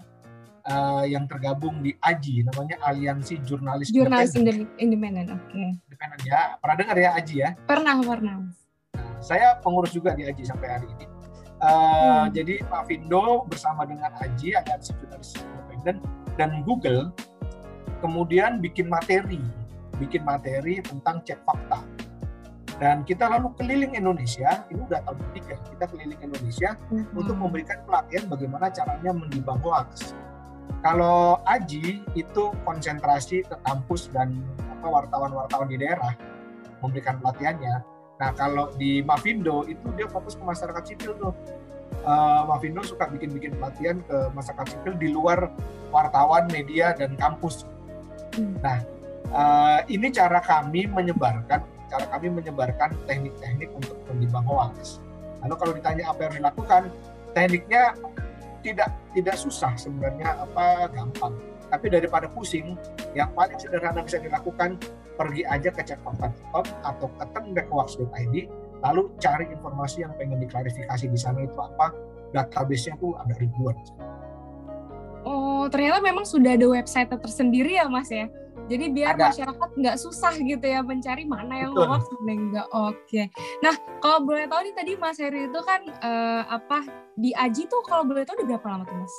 [0.69, 4.69] eh, yang tergabung di AJI namanya Aliansi Jurnalis Jurnalis Independen.
[4.77, 5.63] independen, oke.
[5.89, 6.61] Independen ya.
[6.61, 7.51] Pernah dengar ya AJI ya?
[7.65, 8.37] Pernah, pernah.
[9.25, 11.07] Saya pengurus juga di AJI sampai hari ini.
[11.09, 11.17] Eh,
[11.59, 12.29] Hmm.
[12.37, 15.97] Jadi Mavindo bersama dengan AJI Aliansi Jurnalis Independen
[16.37, 17.11] dan Google
[17.99, 19.43] kemudian bikin materi,
[19.99, 21.83] bikin materi tentang cek fakta.
[22.79, 26.79] Dan kita lalu keliling Indonesia, ini udah tahun ketiga, kita keliling Indonesia
[27.11, 30.15] untuk memberikan pelatihan bagaimana caranya mendibang hoax.
[30.79, 34.39] Kalau Aji itu konsentrasi ke kampus dan
[34.79, 36.15] apa wartawan-wartawan di daerah
[36.79, 37.83] memberikan pelatihannya.
[38.23, 41.35] Nah kalau di Mavindo itu dia fokus ke masyarakat sipil tuh.
[41.99, 45.51] Eh, Mavindo suka bikin-bikin pelatihan ke masyarakat sipil di luar
[45.91, 47.67] wartawan, media dan kampus.
[48.39, 48.55] Hmm.
[48.63, 48.79] Nah
[49.33, 55.01] eh, ini cara kami menyebarkan, cara kami menyebarkan teknik-teknik untuk menimbang hoax.
[55.45, 56.83] Lalu kalau ditanya apa yang dilakukan,
[57.33, 57.83] tekniknya
[58.67, 61.35] tidak tidak susah sebenarnya apa gampang.
[61.69, 62.81] Tapi daripada pusing,
[63.13, 64.81] yang paling sederhana bisa dilakukan
[65.21, 68.35] pergi aja ke cekfakta.com atau ke turnbackhoax.id
[68.79, 71.91] lalu cari informasi yang pengen diklarifikasi di sana itu apa
[72.31, 73.75] database-nya tuh ada ribuan.
[75.27, 78.31] Oh, ternyata memang sudah ada website tersendiri ya, Mas ya.
[78.69, 79.33] Jadi biar Ada.
[79.33, 81.89] masyarakat nggak susah gitu ya mencari mana yang Betul.
[81.89, 82.69] hoax mana yang nggak.
[82.77, 83.23] Oke.
[83.65, 86.85] Nah, kalau boleh tahu nih tadi Mas Heri itu kan eh, apa
[87.17, 89.15] di Aji tuh kalau boleh tahu udah berapa lama tuh Mas?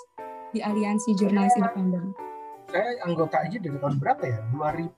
[0.53, 2.13] Di Aliansi Jurnalis Independen.
[2.69, 4.37] Saya anggota aja dari tahun berapa ya?
[4.53, 4.93] 2000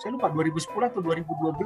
[0.00, 1.60] saya lupa 2010 atau 2012.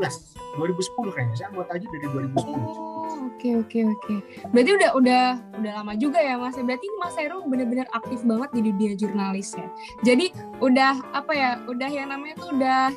[0.58, 1.34] 2010 kayaknya.
[1.38, 2.93] Saya anggota aja dari 2010.
[3.14, 4.14] Oke oke oke.
[4.50, 5.24] Berarti udah udah
[5.62, 6.58] udah lama juga ya Mas.
[6.58, 9.66] Berarti Mas Heru bener-bener aktif banget di dunia jurnalis ya.
[10.02, 11.50] Jadi udah apa ya?
[11.70, 12.90] Udah yang namanya tuh udah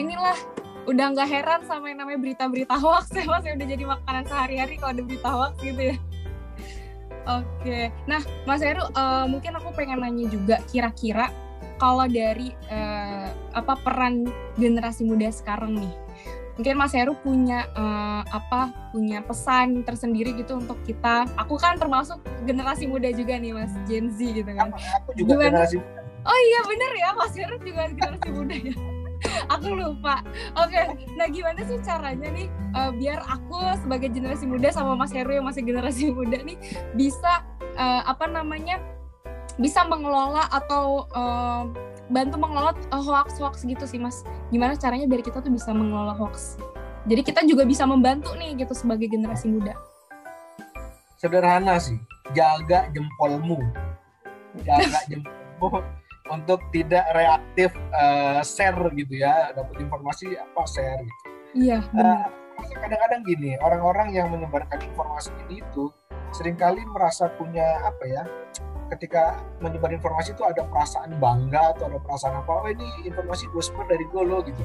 [0.00, 0.38] inilah
[0.86, 3.44] udah nggak heran sama yang namanya berita-berita hoax ya Mas.
[3.44, 5.96] Ya udah jadi makanan sehari-hari kalau ada berita hoax gitu ya.
[7.26, 7.90] Oke.
[8.06, 11.28] Nah, Mas Heru eh, mungkin aku pengen nanya juga kira-kira
[11.76, 14.24] kalau dari eh, apa peran
[14.56, 16.05] generasi muda sekarang nih
[16.56, 21.28] mungkin Mas Heru punya eh, apa punya pesan tersendiri gitu untuk kita.
[21.36, 24.72] Aku kan termasuk generasi muda juga nih Mas Gen Z gitu kan.
[24.72, 25.68] Aku, juga Gimana?
[25.68, 25.76] generasi
[26.26, 28.74] oh iya bener ya Mas Heru juga generasi muda ya.
[29.54, 30.24] Aku lupa.
[30.58, 30.80] Oke
[31.14, 35.46] nah gimana sih caranya nih eh, biar aku sebagai generasi muda sama Mas Heru yang
[35.46, 36.56] masih generasi muda nih
[36.96, 37.44] bisa
[37.76, 38.80] eh, apa namanya
[39.56, 41.62] bisa mengelola atau eh,
[42.08, 44.22] bantu mengelola eh, hoax-hoax gitu sih Mas
[44.54, 46.56] gimana caranya biar kita tuh bisa mengelola hoax
[47.06, 49.74] jadi kita juga bisa membantu nih gitu sebagai generasi muda
[51.16, 51.98] sederhana sih.
[52.36, 53.58] Jaga jempolmu.
[54.62, 55.82] Jaga jempolmu
[56.30, 59.50] untuk tidak reaktif eh, share gitu ya.
[59.56, 61.24] Dapat informasi apa share gitu.
[61.56, 65.92] iya benar Eh, kadang-kadang gini, orang-orang yang menyebarkan informasi ini itu
[66.32, 68.24] sering kali merasa punya apa ya?
[68.86, 72.52] Ketika menyebar informasi itu ada perasaan bangga atau ada perasaan apa?
[72.62, 74.62] Oh ini informasi gue sebar dari gue loh gitu.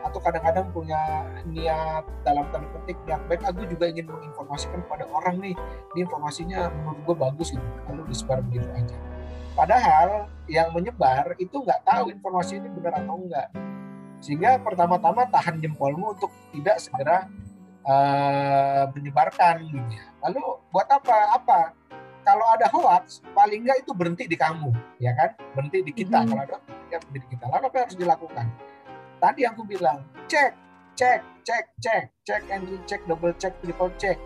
[0.00, 3.44] Atau kadang-kadang punya niat dalam tanda petik niat baik.
[3.44, 5.54] Aku juga ingin menginformasikan kepada orang nih,
[5.92, 7.66] ini informasinya menurut gue bagus gitu.
[7.92, 8.96] Lalu disebar begitu aja.
[9.52, 13.52] Padahal yang menyebar itu nggak tahu informasi ini benar atau enggak.
[14.24, 17.28] Sehingga pertama-tama tahan jempolmu untuk tidak segera
[17.84, 19.92] eh, menyebarkan gitu.
[20.24, 21.18] Lalu buat apa?
[21.36, 21.60] Apa?
[22.28, 24.68] Kalau ada hoax, paling nggak itu berhenti di kamu,
[25.00, 25.32] ya kan?
[25.56, 26.20] Berhenti di kita.
[26.20, 26.28] Mhm.
[26.28, 26.56] Kalau ada
[26.92, 27.44] ya berhenti di kita.
[27.48, 28.46] Lalu apa yang harus dilakukan?
[29.18, 30.52] Tadi aku bilang, cek,
[30.92, 34.20] cek, cek, cek, cek and recheck, double check, triple check.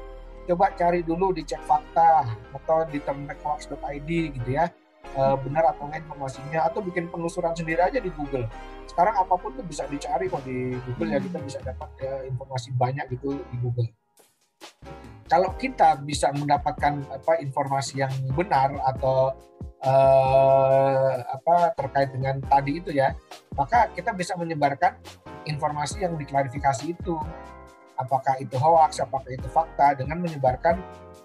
[0.50, 4.66] Coba cari dulu di cek fakta atau di turnbackhoax.id gitu ya.
[5.12, 8.48] Eh, benar atau enggak informasinya atau bikin penelusuran sendiri aja di Google
[8.92, 12.76] sekarang apa pun tuh bisa dicari kok di Google ya kita bisa dapat ya, informasi
[12.76, 13.88] banyak gitu di Google.
[15.32, 19.32] Kalau kita bisa mendapatkan apa informasi yang benar atau
[19.80, 23.16] eh, apa terkait dengan tadi itu ya,
[23.56, 24.92] maka kita bisa menyebarkan
[25.48, 27.16] informasi yang diklarifikasi itu.
[27.96, 30.76] Apakah itu hoax, apakah itu fakta dengan menyebarkan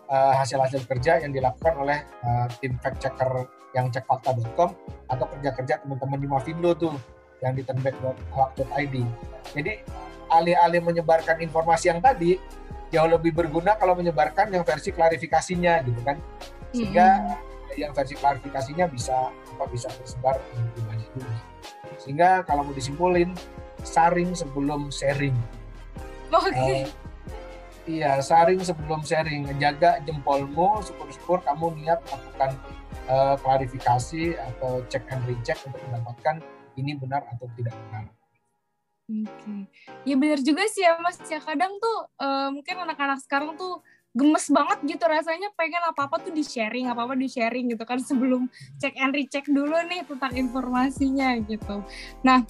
[0.08, 3.44] eh, hasil-hasil kerja yang dilakukan oleh eh, tim fact checker
[3.76, 4.72] yang cekfakta.com
[5.12, 6.96] atau kerja-kerja teman-teman di Mavindo tuh
[7.44, 8.96] yang di turnback.hoax.id.
[9.52, 9.74] Jadi
[10.32, 12.40] alih-alih menyebarkan informasi yang tadi
[12.94, 16.18] jauh lebih berguna kalau menyebarkan yang versi klarifikasinya gitu kan.
[16.72, 17.08] Sehingga
[17.76, 21.36] yang versi klarifikasinya bisa apa bisa tersebar lebih banyak juga.
[22.00, 23.32] Sehingga kalau mau disimpulin
[23.84, 25.36] saring sebelum sharing.
[26.32, 26.88] oke Eh,
[27.88, 29.48] iya, saring sebelum sharing.
[29.62, 32.52] Jaga jempolmu, syukur-syukur kamu niat melakukan
[33.08, 36.44] eh, klarifikasi atau check and recheck untuk mendapatkan
[36.78, 38.17] ini benar atau tidak benar.
[39.08, 39.72] Oke,
[40.04, 41.16] ya benar juga sih ya Mas.
[41.32, 43.80] Ya kadang tuh eh, mungkin anak-anak sekarang tuh
[44.12, 48.52] gemes banget gitu rasanya pengen apa-apa tuh di sharing, apa-apa di sharing gitu kan sebelum
[48.82, 51.88] cek and recheck dulu nih tentang informasinya gitu.
[52.26, 52.44] Nah,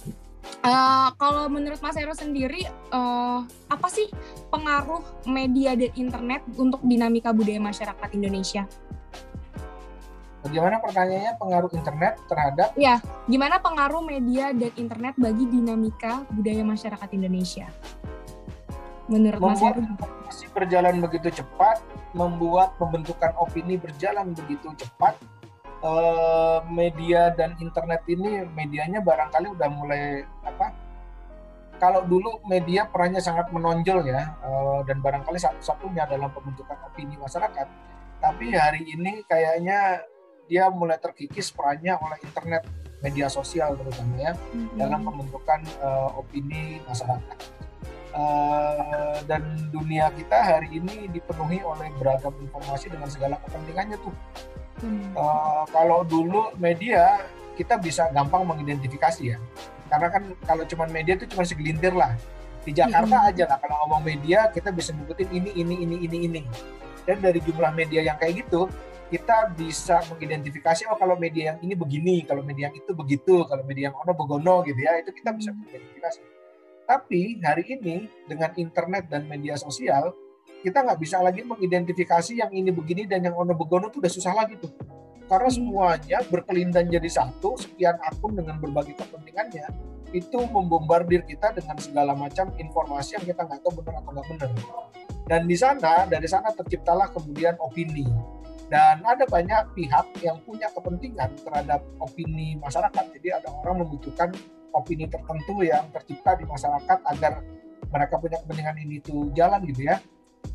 [0.66, 3.40] eh, kalau menurut Mas Heru sendiri eh,
[3.70, 4.10] apa sih
[4.50, 8.66] pengaruh media dan internet untuk dinamika budaya masyarakat Indonesia?
[10.38, 12.70] Bagaimana pertanyaannya pengaruh internet terhadap
[13.26, 17.66] Gimana pengaruh media dan internet bagi dinamika budaya masyarakat Indonesia?
[19.10, 19.88] Menurut Mas membuat Heru?
[19.88, 21.82] informasi berjalan begitu cepat,
[22.14, 25.16] membuat pembentukan opini berjalan begitu cepat,
[25.82, 30.70] eh, media dan internet ini medianya barangkali udah mulai apa?
[31.78, 37.66] Kalau dulu media perannya sangat menonjol ya eh, dan barangkali satu-satunya dalam pembentukan opini masyarakat.
[38.18, 40.04] Tapi hari ini kayaknya
[40.48, 42.64] dia mulai terkikis perannya oleh internet
[42.98, 44.32] media sosial terutama ya
[44.74, 47.38] dalam pembentukan eh, opini masyarakat.
[48.08, 54.14] Eh, dan dunia kita hari ini dipenuhi oleh beragam informasi dengan segala kepentingannya tuh.
[55.14, 57.22] Eh, kalau dulu media
[57.54, 59.38] kita bisa gampang mengidentifikasi ya,
[59.90, 62.16] karena kan kalau cuma media itu cuma segelintir lah.
[62.66, 66.42] Di Jakarta aja lah kalau ngomong media kita bisa nyebutin ini ini ini ini ini.
[67.06, 68.68] Dan dari jumlah media yang kayak gitu
[69.08, 73.64] kita bisa mengidentifikasi oh kalau media yang ini begini, kalau media yang itu begitu, kalau
[73.64, 76.20] media yang ono begono gitu ya itu kita bisa mengidentifikasi.
[76.84, 80.12] Tapi hari ini dengan internet dan media sosial
[80.60, 84.32] kita nggak bisa lagi mengidentifikasi yang ini begini dan yang ono begono itu udah susah
[84.36, 84.72] lagi tuh.
[85.28, 89.68] Karena semuanya berkelindan jadi satu, sekian akun dengan berbagai kepentingannya
[90.16, 94.50] itu membombardir kita dengan segala macam informasi yang kita nggak tahu benar atau nggak benar.
[95.28, 98.08] Dan di sana, dari sana terciptalah kemudian opini
[98.68, 103.04] dan ada banyak pihak yang punya kepentingan terhadap opini masyarakat.
[103.16, 104.28] Jadi ada orang membutuhkan
[104.76, 107.40] opini tertentu yang tercipta di masyarakat agar
[107.88, 109.96] mereka punya kepentingan ini itu jalan gitu ya.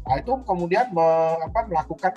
[0.06, 1.08] Nah itu kemudian me,
[1.42, 2.14] apa, melakukan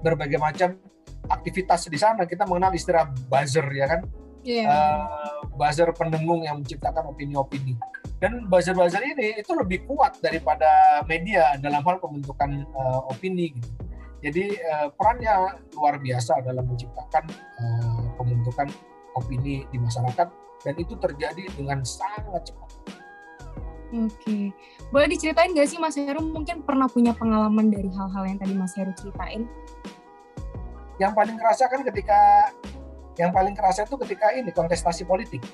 [0.00, 0.80] berbagai macam
[1.28, 2.24] aktivitas di sana.
[2.24, 4.00] Kita mengenal istilah buzzer ya kan,
[4.42, 4.66] Iya.
[4.66, 7.76] uh, buzzer pendengung yang menciptakan opini-opini.
[8.22, 13.68] Dan buzzer-buzzer ini itu lebih kuat daripada media dalam hal pembentukan uh, opini gitu.
[14.22, 17.26] Jadi uh, perannya luar biasa dalam menciptakan
[17.58, 18.70] uh, pembentukan
[19.18, 20.28] opini di masyarakat
[20.62, 22.70] dan itu terjadi dengan sangat cepat.
[23.92, 24.48] Oke,
[24.88, 28.72] boleh diceritain nggak sih Mas Heru mungkin pernah punya pengalaman dari hal-hal yang tadi Mas
[28.72, 29.44] Heru ceritain?
[30.96, 32.18] Yang paling kerasa kan ketika
[33.20, 35.44] yang paling kerasa itu ketika ini kontestasi politik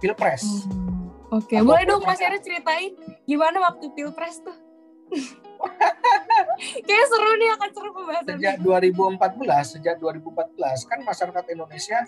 [0.00, 0.64] pilpres.
[0.70, 2.00] Hmm, Oke, Atau boleh dong.
[2.06, 2.96] Mas Heru ceritain
[3.28, 4.67] gimana waktu pilpres tuh?
[6.86, 8.34] Kayaknya seru nih akan seru pembahasan.
[8.38, 11.98] Sejak 2014, sejak 2014 kan masyarakat Indonesia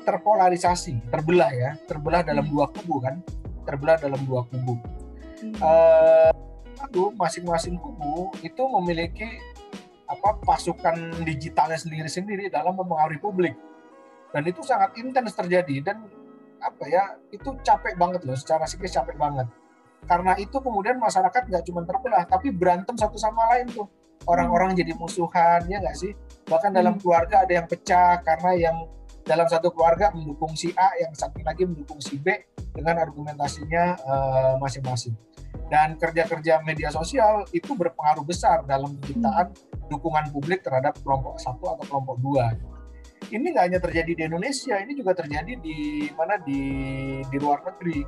[0.00, 3.20] terpolarisasi, terbelah ya, terbelah dalam dua kubu kan,
[3.68, 4.80] terbelah dalam dua kubu.
[5.40, 6.32] Hmm.
[6.80, 9.28] Lalu masing-masing kubu itu memiliki
[10.10, 13.54] apa pasukan digitalnya sendiri-sendiri dalam mempengaruhi publik
[14.34, 16.02] dan itu sangat intens terjadi dan
[16.58, 19.46] apa ya itu capek banget loh secara psikis capek banget
[20.08, 23.88] karena itu kemudian masyarakat nggak cuma terbelah tapi berantem satu sama lain tuh.
[24.28, 26.12] Orang-orang jadi musuhan ya nggak sih?
[26.44, 28.76] Bahkan dalam keluarga ada yang pecah karena yang
[29.24, 32.28] dalam satu keluarga mendukung si A yang satu lagi mendukung si B
[32.76, 35.16] dengan argumentasinya eh, masing-masing.
[35.70, 39.54] Dan kerja-kerja media sosial itu berpengaruh besar dalam penciptaan
[39.86, 42.54] dukungan publik terhadap kelompok satu atau kelompok dua.
[43.30, 46.42] Ini nggak hanya terjadi di Indonesia, ini juga terjadi di mana?
[46.42, 46.60] Di
[47.22, 48.02] di luar negeri.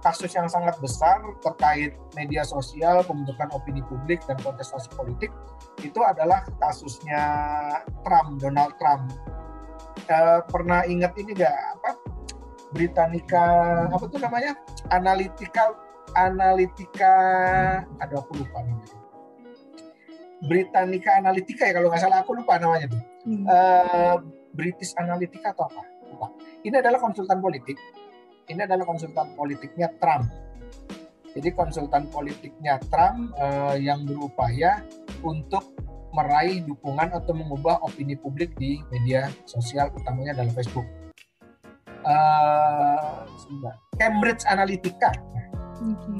[0.00, 5.28] Kasus yang sangat besar terkait media sosial, pembentukan opini publik dan kontestasi politik
[5.84, 7.20] itu adalah kasusnya
[8.00, 9.12] Trump, Donald Trump.
[10.08, 11.56] Eh, pernah ingat ini nggak?
[11.76, 11.90] Apa?
[12.72, 13.44] Britannica
[13.92, 14.56] apa tuh namanya?
[14.88, 15.76] Analytical
[16.16, 17.14] Analytica
[18.00, 18.96] aduh aku lupa namanya.
[20.40, 23.02] Britannica Analytica ya kalau nggak salah aku lupa namanya tuh.
[23.28, 23.44] Hmm.
[23.44, 24.16] Eh,
[24.56, 25.82] British Analytica atau apa?
[26.08, 26.26] Lupa.
[26.64, 27.76] Ini adalah konsultan politik
[28.50, 30.26] ini adalah konsultan politiknya Trump
[31.30, 34.82] jadi konsultan politiknya Trump eh, yang berupaya
[35.22, 35.62] untuk
[36.10, 40.86] meraih dukungan atau mengubah opini publik di media sosial utamanya dalam Facebook
[42.00, 43.76] Eh, sebentar.
[44.00, 45.12] Cambridge Analytica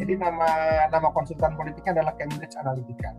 [0.01, 0.49] jadi nama
[0.89, 3.11] nama konsultan politiknya adalah Cambridge Analytica.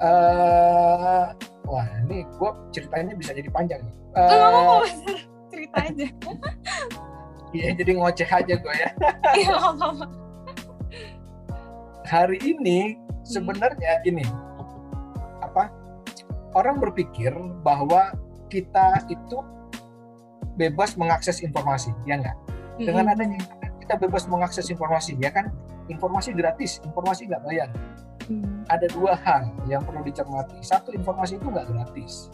[0.00, 1.24] Eh,
[1.68, 3.94] wah ini gue ceritanya bisa jadi panjang nih.
[4.16, 5.20] Oh, Mas Heru.
[5.52, 6.06] cerita aja.
[7.54, 8.90] Iya jadi ngoceh aja gue ya.
[9.38, 9.54] Iya.
[12.12, 14.26] Hari ini sebenarnya gini,
[15.40, 15.70] apa
[16.58, 17.30] orang berpikir
[17.62, 18.10] bahwa
[18.50, 19.38] kita itu
[20.58, 22.36] bebas mengakses informasi, ya nggak?
[22.82, 23.14] Dengan Mm-mm.
[23.14, 23.38] adanya
[23.80, 25.54] kita bebas mengakses informasi, ya kan?
[25.86, 27.70] Informasi gratis, informasi nggak bayar.
[28.24, 28.64] Hmm.
[28.72, 30.56] ada dua hal yang perlu dicermati.
[30.64, 32.32] Satu, informasi itu nggak gratis.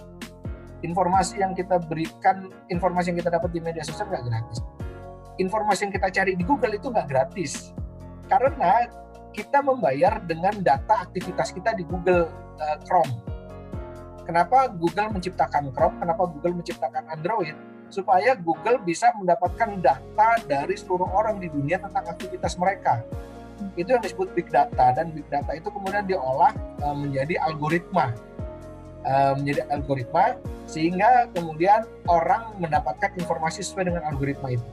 [0.86, 4.62] Informasi yang kita berikan, informasi yang kita dapat di media sosial nggak gratis.
[5.40, 7.72] Informasi yang kita cari di Google itu nggak gratis.
[8.28, 8.84] Karena
[9.32, 12.28] kita membayar dengan data aktivitas kita di Google
[12.60, 13.14] eh, Chrome.
[14.28, 15.96] Kenapa Google menciptakan Chrome?
[15.96, 17.56] Kenapa Google menciptakan Android?
[17.88, 23.02] Supaya Google bisa mendapatkan data dari seluruh orang di dunia tentang aktivitas mereka
[23.76, 28.16] itu yang disebut big data dan big data itu kemudian diolah uh, menjadi algoritma
[29.04, 30.36] eh, menjadi algoritma
[30.68, 34.68] sehingga kemudian orang mendapatkan informasi sesuai dengan algoritma itu.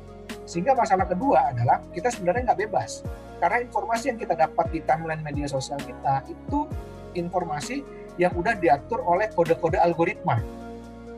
[0.47, 3.03] Sehingga masalah kedua adalah kita sebenarnya nggak bebas
[3.37, 6.65] karena informasi yang kita dapat di timeline media sosial kita itu
[7.13, 7.83] informasi
[8.17, 10.41] yang udah diatur oleh kode-kode algoritma.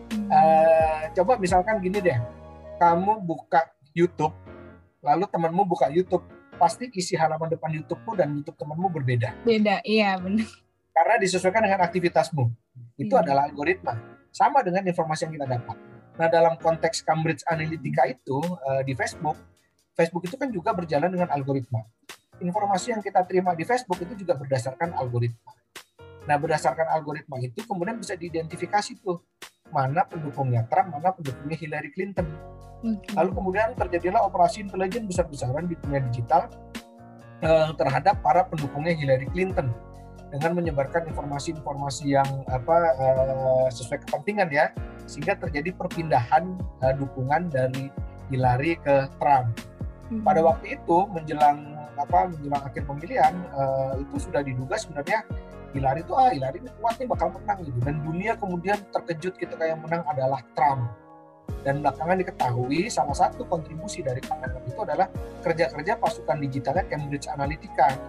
[0.10, 2.18] Eh, coba misalkan gini deh,
[2.82, 4.34] kamu buka YouTube,
[5.00, 6.26] lalu temanmu buka YouTube,
[6.60, 9.32] pasti isi halaman depan YouTube-mu dan YouTube temanmu berbeda.
[9.46, 10.50] Beda, iya benar.
[10.92, 12.44] Karena disesuaikan dengan aktivitasmu.
[13.00, 13.24] Itu Iya.
[13.24, 13.96] adalah algoritma.
[14.30, 15.78] Sama dengan informasi yang kita dapat.
[16.20, 19.40] Nah, dalam konteks Cambridge Analytica itu eh, di Facebook,
[19.96, 21.80] Facebook itu kan juga berjalan dengan algoritma.
[22.44, 25.56] Informasi yang kita terima di Facebook itu juga berdasarkan algoritma.
[26.28, 29.24] Nah, berdasarkan algoritma itu kemudian bisa diidentifikasi tuh
[29.72, 32.28] mana pendukungnya Trump, mana pendukungnya Hillary Clinton.
[33.16, 36.52] Lalu kemudian terjadilah operasi intelijen besar-besaran di dunia digital
[37.40, 39.72] eh, terhadap para pendukungnya Hillary Clinton
[40.30, 44.70] dengan menyebarkan informasi-informasi yang apa eh, sesuai kepentingan ya,
[45.10, 46.54] sehingga terjadi perpindahan
[46.86, 47.90] eh, dukungan dari
[48.30, 49.58] Hillary ke Trump.
[50.10, 50.22] Hmm.
[50.22, 55.26] Pada waktu itu menjelang apa menjelang akhir pemilihan eh, itu sudah diduga sebenarnya
[55.76, 59.66] Hillary itu ah Hillary ini kuat nih bakal menang gitu dan dunia kemudian terkejut ketika
[59.68, 60.90] yang menang adalah Trump
[61.62, 65.08] dan belakangan diketahui salah satu kontribusi dari pandangan itu adalah
[65.44, 68.00] kerja-kerja pasukan digitalnya Cambridge Analytica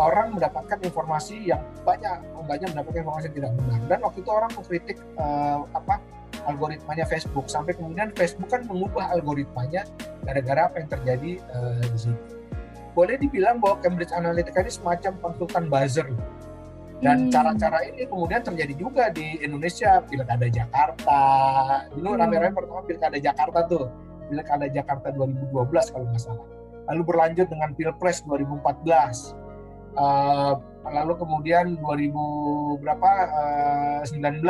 [0.00, 3.80] orang mendapatkan informasi yang banyak banyak mendapatkan informasi yang tidak benar.
[3.86, 5.94] Dan waktu itu orang mengkritik eh, apa
[6.48, 7.46] algoritmanya Facebook.
[7.52, 9.84] Sampai kemudian Facebook kan mengubah algoritmanya
[10.24, 12.16] gara-gara apa yang terjadi eh, di situ.
[12.96, 16.08] Boleh dibilang bahwa Cambridge Analytica ini semacam konsultan buzzer.
[17.00, 17.32] Dan Hmm.
[17.32, 20.04] cara-cara ini kemudian terjadi juga di Indonesia.
[20.04, 21.20] Pilkada Jakarta.
[21.96, 22.20] Dulu Hmm.
[22.20, 23.88] rame-rame pertama pilkada Jakarta tuh.
[24.28, 26.46] Pilkada Jakarta 2012 kalau nggak salah.
[26.92, 29.32] Lalu berlanjut dengan pilpres 2014
[29.90, 30.52] Eh,
[30.86, 33.10] lalu kemudian 2000 berapa
[34.02, 34.42] eh, 19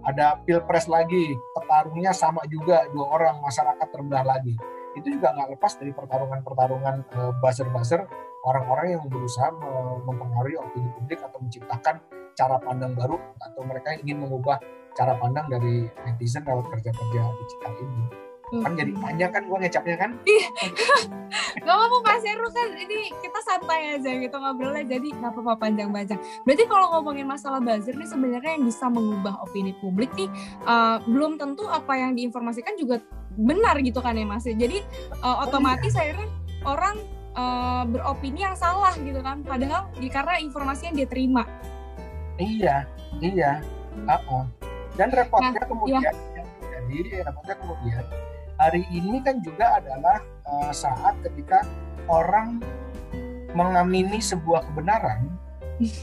[0.00, 1.36] ada pilpres lagi.
[1.52, 4.56] Petarungnya sama juga dua orang masyarakat terbelah lagi.
[4.96, 8.00] Itu juga nggak lepas dari pertarungan-pertarungan eh, buzzer-buzzer
[8.40, 12.00] orang-orang yang berusaha me- mempengaruhi opini publik atau menciptakan
[12.32, 14.56] cara pandang baru atau mereka ingin mengubah
[14.96, 20.10] cara pandang dari netizen lewat kerja-kerja digital ini kan jadi panjang kan gua ngecapnya kan
[21.60, 26.18] Gak apa-apa Pak Seru kan ini kita santai aja gitu ngobrolnya jadi gak apa-apa panjang-panjang.
[26.46, 30.30] Berarti kalau ngomongin masalah buzzer nih sebenarnya yang bisa mengubah opini publik nih
[30.66, 33.02] uh, belum tentu apa yang diinformasikan juga
[33.38, 34.46] benar gitu kan ya Mas.
[34.46, 34.82] Jadi
[35.22, 36.26] uh, otomatis akhirnya
[36.66, 36.98] orang
[37.34, 39.42] uh, beropini yang salah gitu kan.
[39.46, 41.42] Padahal karena informasi yang dia terima.
[42.40, 42.88] Iya,
[43.20, 43.60] iya.
[44.06, 44.48] Uh-uh.
[44.96, 46.02] Dan repotnya Nah, kemudian
[46.34, 48.04] yang terjadi, repotnya kemudian
[48.60, 51.64] hari ini kan juga adalah uh, saat ketika
[52.12, 52.60] orang
[53.56, 55.32] mengamini sebuah kebenaran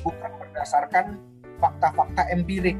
[0.01, 1.21] bukan berdasarkan
[1.61, 2.75] fakta-fakta empirik,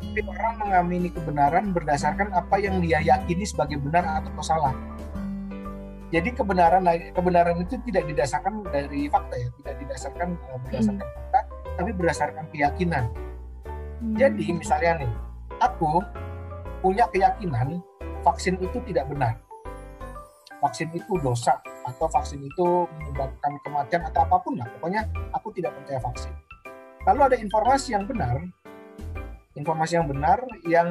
[0.00, 4.72] tapi orang mengamini kebenaran berdasarkan apa yang dia yakini sebagai benar atau salah.
[6.08, 11.40] Jadi kebenaran kebenaran itu tidak didasarkan dari fakta ya, tidak didasarkan uh, berdasarkan fakta,
[11.76, 13.04] tapi berdasarkan keyakinan.
[14.16, 15.12] Jadi misalnya nih,
[15.60, 16.00] aku
[16.80, 17.80] punya keyakinan
[18.24, 19.36] vaksin itu tidak benar.
[20.64, 24.64] Vaksin itu dosa atau vaksin itu menyebabkan kematian atau apa pun lah.
[24.80, 25.04] Pokoknya
[25.36, 26.32] aku tidak percaya vaksin.
[27.04, 28.40] Lalu ada informasi yang benar,
[29.52, 30.88] informasi yang benar yang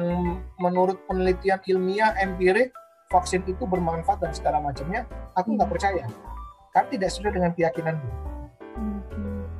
[0.62, 2.70] menurut penelitian ilmiah empirik
[3.10, 6.06] vaksin itu bermanfaat dan segala macamnya, aku nggak percaya.
[6.70, 8.06] Kan tidak sesuai dengan keyakinanku.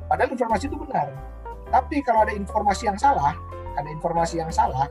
[0.07, 1.11] Padahal informasi itu benar.
[1.71, 3.35] Tapi kalau ada informasi yang salah,
[3.75, 4.87] ada informasi yang salah,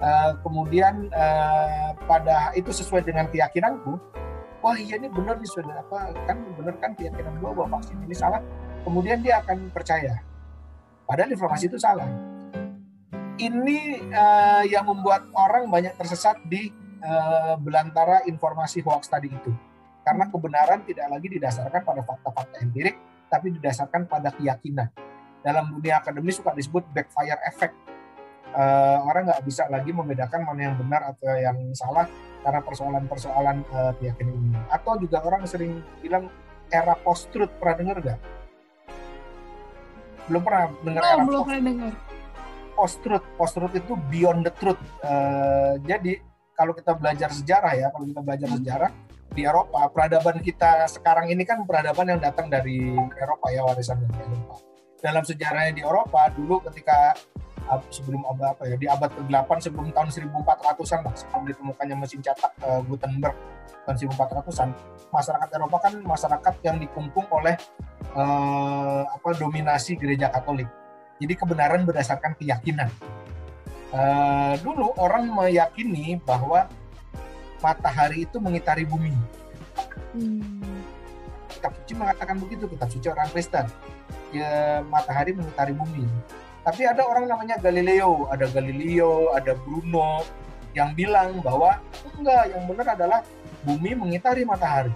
[0.00, 3.98] eh, kemudian eh, pada itu sesuai dengan keyakinanku,
[4.64, 8.16] wah iya ini benar nih sudah apa kan benar kan keyakinan gue bahwa vaksin ini
[8.16, 8.40] salah,
[8.82, 10.24] kemudian dia akan percaya.
[11.04, 12.08] Padahal informasi itu salah.
[13.34, 13.78] Ini
[14.08, 16.70] eh, yang membuat orang banyak tersesat di
[17.02, 19.52] eh, belantara informasi hoax tadi itu.
[20.04, 22.96] Karena kebenaran tidak lagi didasarkan pada fakta-fakta empirik,
[23.28, 24.92] tapi didasarkan pada keyakinan.
[25.44, 27.76] Dalam dunia akademis suka disebut backfire effect.
[28.54, 32.06] Eh, orang nggak bisa lagi membedakan mana yang benar atau yang salah
[32.46, 34.60] karena persoalan-persoalan eh, keyakinan ini.
[34.70, 36.30] Atau juga orang sering bilang
[36.70, 38.20] era post-truth, pernah dengar nggak?
[40.30, 41.92] Belum pernah dengar era belum post pernah dengar.
[42.78, 43.26] post-truth.
[43.34, 44.78] Post-truth itu beyond the truth.
[45.02, 46.22] Eh, jadi
[46.54, 48.90] kalau kita belajar sejarah ya, kalau kita belajar sejarah
[49.34, 54.14] di Eropa, peradaban kita sekarang ini kan peradaban yang datang dari Eropa ya, warisan dari
[54.14, 54.62] Eropa.
[55.02, 57.53] Dalam sejarahnya di Eropa dulu ketika uh,
[57.88, 62.52] sebelum abad apa ya, di abad ke-8 sebelum tahun 1400-an lah, sebelum ditemukannya mesin cetak
[62.60, 63.36] uh, Gutenberg
[63.88, 64.68] tahun 1400-an,
[65.08, 67.56] masyarakat Eropa kan masyarakat yang dikungkung oleh
[68.12, 70.68] uh, apa dominasi gereja Katolik
[71.22, 72.90] Jadi kebenaran berdasarkan keyakinan.
[73.94, 76.66] Eh, dulu orang meyakini bahwa
[77.62, 79.14] matahari itu mengitari bumi.
[80.18, 80.82] Hmm.
[81.46, 83.70] Kitab suci mengatakan begitu, kitab suci orang Kristen.
[84.34, 86.10] Ya, matahari mengitari bumi.
[86.64, 90.24] Tapi ada orang namanya Galileo, ada Galileo, ada Bruno
[90.72, 91.76] yang bilang bahwa
[92.16, 93.20] enggak, yang benar adalah
[93.62, 94.90] bumi mengitari matahari.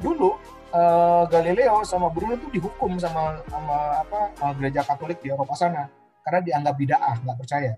[0.00, 0.40] Dulu
[0.72, 3.76] eh, Galileo sama Bruno itu dihukum sama sama
[4.08, 5.84] apa eh, gereja Katolik di Eropa sana
[6.24, 7.76] karena dianggap bid'ah, nggak percaya.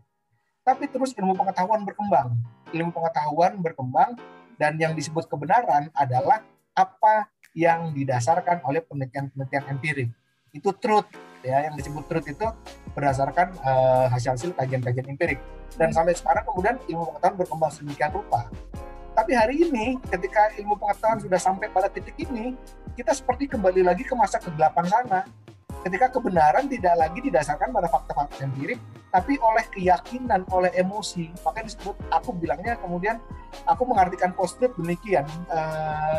[0.63, 2.39] Tapi terus ilmu pengetahuan berkembang,
[2.71, 4.15] ilmu pengetahuan berkembang
[4.63, 10.09] dan yang disebut kebenaran adalah apa yang didasarkan oleh penelitian-penelitian empirik.
[10.55, 11.11] Itu truth
[11.43, 12.47] ya, yang disebut truth itu
[12.93, 15.41] berdasarkan eh, hasil-hasil kajian-kajian empirik.
[15.77, 18.49] Dan sampai sekarang kemudian ilmu pengetahuan berkembang sedemikian rupa.
[19.13, 22.57] Tapi hari ini ketika ilmu pengetahuan sudah sampai pada titik ini,
[22.97, 25.21] kita seperti kembali lagi ke masa kegelapan sana.
[25.83, 28.79] Ketika kebenaran tidak lagi didasarkan pada fakta-fakta empirik,
[29.11, 31.29] tapi oleh keyakinan, oleh emosi.
[31.43, 33.19] Makanya disebut, aku bilangnya kemudian,
[33.67, 35.27] aku mengartikan post-truth demikian.
[35.51, 36.19] Eh,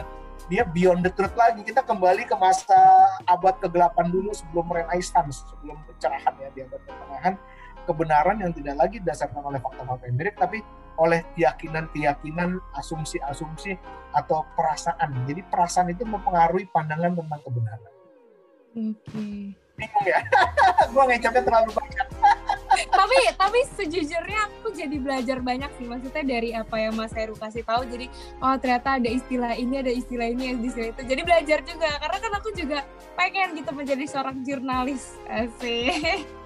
[0.52, 1.64] dia beyond the truth lagi.
[1.64, 2.76] Kita kembali ke masa
[3.28, 7.34] abad kegelapan dulu sebelum Renaissance, sebelum pencerahan ya di abad pertengahan.
[7.84, 10.64] Kebenaran yang tidak lagi didasarkan oleh fakta-fakta empirik, tapi
[10.96, 13.76] oleh keyakinan-keyakinan, asumsi-asumsi
[14.14, 15.26] atau perasaan.
[15.28, 17.94] Jadi perasaan itu mempengaruhi pandangan tentang kebenaran.
[18.74, 19.58] Oke.
[19.74, 20.20] Bingung ya?
[20.94, 22.08] Gua ngecapnya terlalu banyak.
[22.89, 25.86] tapi tapi sejujurnya aku jadi belajar banyak sih.
[25.86, 28.07] Maksudnya dari apa yang Mas Heru kasih tahu jadi
[28.41, 31.01] oh ternyata ada istilah ini ada istilah ini ada istilah itu.
[31.05, 31.89] Jadi belajar juga.
[31.99, 32.80] Karena kan aku juga
[33.13, 36.26] pengen gitu menjadi seorang jurnalis asik.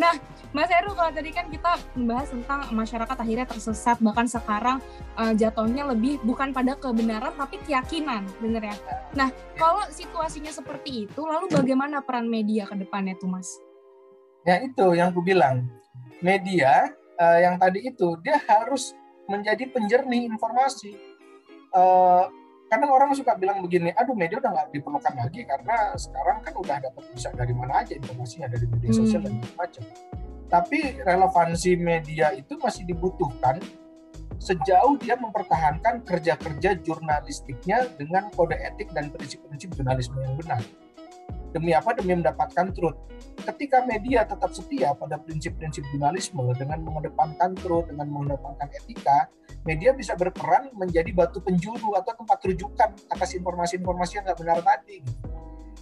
[0.00, 0.16] Nah
[0.50, 4.82] Mas Heru kalau tadi kan kita membahas tentang masyarakat akhirnya tersesat bahkan sekarang
[5.14, 8.26] uh, jatuhnya lebih bukan pada kebenaran tapi keyakinan.
[8.42, 8.76] Bener ya?
[9.14, 13.62] Nah kalau situasinya seperti itu lalu bagaimana peran media ke depannya tuh Mas
[14.44, 15.68] Ya itu yang aku bilang.
[16.20, 18.92] Media uh, yang tadi itu dia harus
[19.24, 20.96] menjadi penjernih informasi.
[21.72, 22.28] Uh,
[22.70, 26.76] karena orang suka bilang begini, aduh media udah nggak diperlukan lagi karena sekarang kan udah
[26.78, 29.82] dapat bisa dari mana aja informasinya dari media sosial dan macam.
[30.50, 33.58] Tapi relevansi media itu masih dibutuhkan
[34.40, 40.62] sejauh dia mempertahankan kerja-kerja jurnalistiknya dengan kode etik dan prinsip-prinsip jurnalisme yang benar.
[41.50, 41.92] Demi apa?
[41.98, 42.96] Demi mendapatkan truth
[43.42, 49.28] ketika media tetap setia pada prinsip-prinsip jurnalisme dengan mengedepankan truth, dengan mengedepankan etika,
[49.64, 54.98] media bisa berperan menjadi batu penjuru atau tempat rujukan atas informasi-informasi yang nggak benar tadi.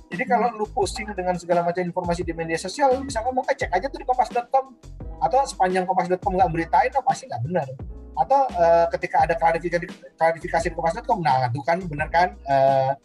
[0.08, 3.56] Jadi kalau lu posting dengan segala macam informasi di media sosial, lu bisa ngomong, eh
[3.56, 4.72] cek aja tuh di kompas.com.
[5.20, 7.68] Atau sepanjang kompas.com nggak beritain, oh, pasti nggak benar.
[8.16, 9.84] Atau uh, ketika ada klarifikasi,
[10.16, 12.96] klarifikasi di kompas.com, nah itu kan benar kan, uh,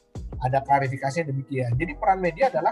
[0.41, 1.75] ada klarifikasi demikian.
[1.75, 2.71] Jadi peran media adalah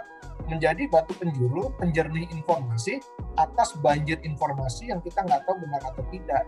[0.51, 2.99] menjadi batu penjuru, penjernih informasi
[3.39, 6.43] atas banjir informasi yang kita nggak tahu benar atau tidak.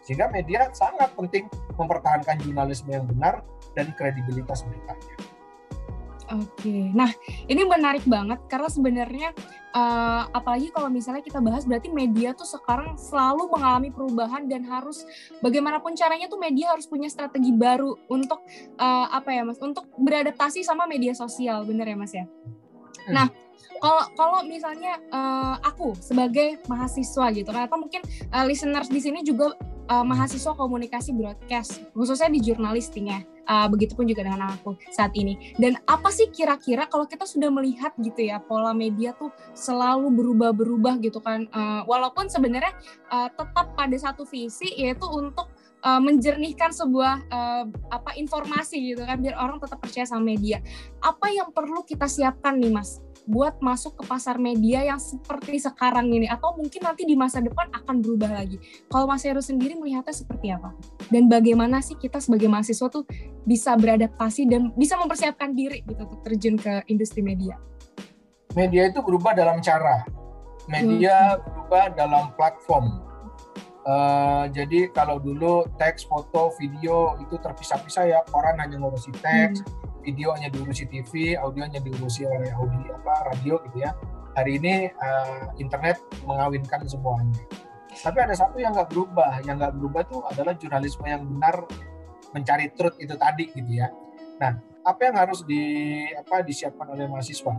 [0.00, 3.44] Sehingga media sangat penting mempertahankan jurnalisme yang benar
[3.76, 5.16] dan kredibilitas beritanya.
[6.32, 7.12] Oke, nah
[7.44, 9.36] ini menarik banget karena sebenarnya
[9.76, 15.04] uh, apalagi kalau misalnya kita bahas berarti media tuh sekarang selalu mengalami perubahan dan harus
[15.44, 18.40] bagaimanapun caranya tuh media harus punya strategi baru untuk
[18.80, 22.24] uh, apa ya mas, untuk beradaptasi sama media sosial, bener ya mas ya?
[23.10, 23.28] Nah,
[23.84, 28.00] kalau kalau misalnya uh, aku sebagai mahasiswa gitu kan atau mungkin
[28.32, 29.52] uh, listeners di sini juga
[29.92, 35.54] uh, mahasiswa komunikasi broadcast khususnya di jurnalistiknya uh, begitupun juga dengan aku saat ini.
[35.60, 41.00] Dan apa sih kira-kira kalau kita sudah melihat gitu ya pola media tuh selalu berubah-berubah
[41.04, 42.72] gitu kan uh, walaupun sebenarnya
[43.12, 45.53] uh, tetap pada satu visi yaitu untuk
[45.84, 50.64] uh, menjernihkan sebuah uh, apa informasi gitu kan biar orang tetap percaya sama media.
[51.04, 56.12] Apa yang perlu kita siapkan nih Mas buat masuk ke pasar media yang seperti sekarang
[56.12, 58.60] ini atau mungkin nanti di masa depan akan berubah lagi.
[58.92, 60.76] Kalau Mas Heru sendiri melihatnya seperti apa?
[61.08, 63.08] Dan bagaimana sih kita sebagai mahasiswa tuh
[63.48, 67.56] bisa beradaptasi dan bisa mempersiapkan diri gitu untuk terjun ke industri media?
[68.52, 70.04] Media itu berubah dalam cara.
[70.68, 71.40] Media hmm.
[71.48, 73.13] berubah dalam platform
[73.84, 80.00] Uh, jadi kalau dulu teks, foto, video itu terpisah-pisah ya, koran hanya ngurusi teks, hmm.
[80.00, 83.92] video hanya diurusi TV, audio hanya diurusi oleh audio apa radio gitu ya.
[84.34, 87.44] Hari ini uh, internet mengawinkan semuanya.
[87.92, 91.68] Tapi ada satu yang nggak berubah, yang nggak berubah itu adalah jurnalisme yang benar
[92.32, 93.92] mencari truth itu tadi gitu ya.
[94.40, 95.60] Nah, apa yang harus di
[96.16, 97.54] apa disiapkan oleh mahasiswa?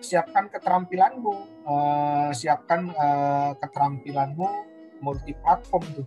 [0.00, 4.69] Siapkan keterampilanmu, uh, siapkan uh, keterampilanmu
[5.00, 6.06] multi platform tuh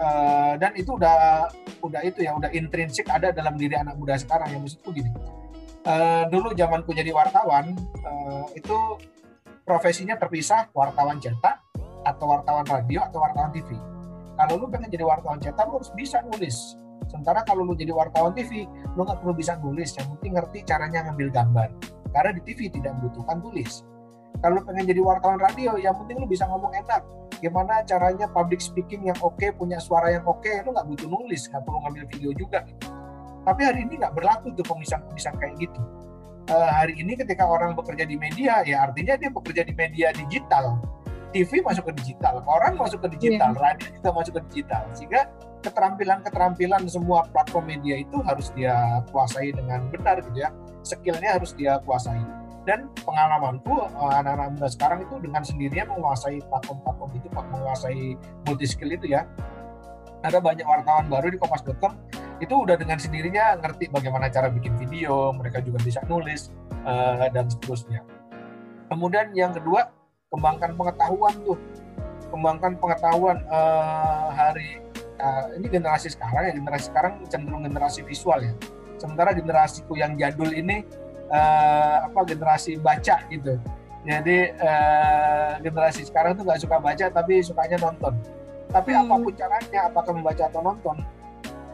[0.00, 1.50] uh, dan itu udah
[1.82, 5.10] udah itu ya udah intrinsik ada dalam diri anak muda sekarang yang maksudku gini
[5.86, 8.74] uh, dulu zamanku jadi wartawan uh, itu
[9.66, 11.58] profesinya terpisah, wartawan cetak
[12.06, 13.74] atau wartawan radio atau wartawan TV.
[14.38, 16.78] Kalau lu pengen jadi wartawan cetak, lu harus bisa nulis.
[17.10, 21.10] Sementara kalau lu jadi wartawan TV, lu nggak perlu bisa nulis, yang penting ngerti caranya
[21.10, 21.68] ngambil gambar.
[22.14, 23.82] Karena di TV tidak membutuhkan tulis.
[24.40, 27.02] Kalau pengen jadi wartawan radio, yang penting lu bisa ngomong enak.
[27.40, 31.62] Gimana caranya public speaking yang oke, punya suara yang oke, lu nggak butuh nulis, nggak
[31.64, 32.64] perlu ngambil video juga.
[32.64, 32.88] Gitu.
[33.46, 35.80] Tapi hari ini nggak berlaku tuh pemisahan-pemisahan kayak gitu.
[36.46, 40.78] Uh, hari ini ketika orang bekerja di media, ya artinya dia bekerja di media digital.
[41.34, 43.60] TV masuk ke digital, koran masuk ke digital, yeah.
[43.60, 44.82] radio juga masuk ke digital.
[44.94, 45.28] Sehingga
[45.66, 50.48] keterampilan-keterampilan semua platform media itu harus dia kuasai dengan benar gitu ya.
[50.86, 52.45] Skillnya harus dia kuasai.
[52.66, 58.02] Dan pengalamanku anak-anak muda sekarang itu dengan sendirinya menguasai platform-platform itu, menguasai
[58.42, 59.22] multi skill itu ya.
[60.26, 61.94] Ada banyak wartawan baru di kompas.com
[62.42, 66.50] itu udah dengan sendirinya ngerti bagaimana cara bikin video, mereka juga bisa nulis
[66.82, 68.02] uh, dan seterusnya.
[68.90, 69.94] Kemudian yang kedua,
[70.34, 71.58] kembangkan pengetahuan tuh,
[72.34, 74.82] kembangkan pengetahuan uh, hari
[75.56, 78.52] ini generasi sekarang ya generasi sekarang cenderung generasi visual ya.
[79.00, 80.84] Sementara generasiku yang jadul ini
[81.30, 83.58] uh, apa generasi baca gitu.
[84.06, 88.14] Jadi uh, generasi sekarang tuh nggak suka baca tapi sukanya nonton.
[88.70, 89.02] Tapi hmm.
[89.06, 90.96] apa pun caranya, apakah membaca atau nonton,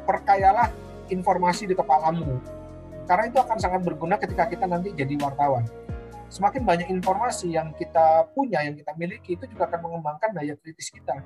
[0.04, 0.68] perkayalah
[1.08, 2.40] informasi di kepalamu.
[3.04, 5.66] Karena itu akan sangat berguna ketika kita nanti jadi wartawan.
[6.32, 10.88] Semakin banyak informasi yang kita punya, yang kita miliki, itu juga akan mengembangkan daya kritis
[10.88, 11.20] kita.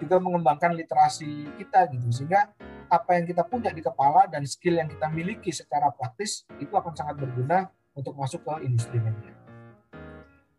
[0.00, 2.08] Juga mengembangkan literasi kita gitu.
[2.08, 2.56] Sehingga
[2.86, 6.94] apa yang kita punya di kepala dan skill yang kita miliki secara praktis, itu akan
[6.94, 9.36] sangat berguna untuk masuk ke industri media.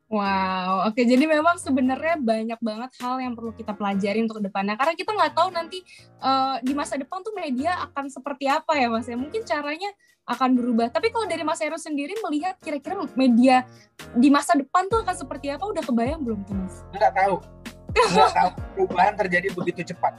[0.07, 1.03] Wow, oke.
[1.03, 4.79] Jadi memang sebenarnya banyak banget hal yang perlu kita pelajari untuk depannya.
[4.79, 5.83] Karena kita nggak tahu nanti
[6.23, 9.03] uh, di masa depan tuh media akan seperti apa ya, Mas.
[9.11, 9.91] Ya mungkin caranya
[10.23, 10.87] akan berubah.
[10.95, 13.67] Tapi kalau dari Mas Heru sendiri melihat kira-kira media
[14.15, 16.87] di masa depan tuh akan seperti apa, udah kebayang belum tuh, Mas?
[16.95, 17.35] Nggak tahu.
[17.91, 18.49] Nggak tahu.
[18.79, 20.15] Perubahan terjadi begitu cepat.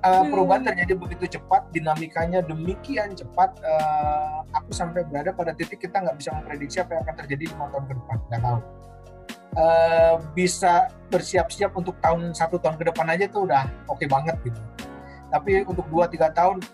[0.00, 3.52] Uh, perubahan terjadi begitu cepat, dinamikanya demikian cepat.
[3.60, 7.66] Uh, aku sampai berada pada titik kita nggak bisa memprediksi apa yang akan terjadi lima
[7.68, 8.16] tahun ke depan.
[8.32, 8.58] Nggak tahu.
[9.58, 14.36] Uh, bisa bersiap-siap untuk tahun satu tahun ke depan aja tuh udah oke okay banget
[14.44, 14.60] gitu.
[15.28, 16.64] Tapi untuk dua tiga tahun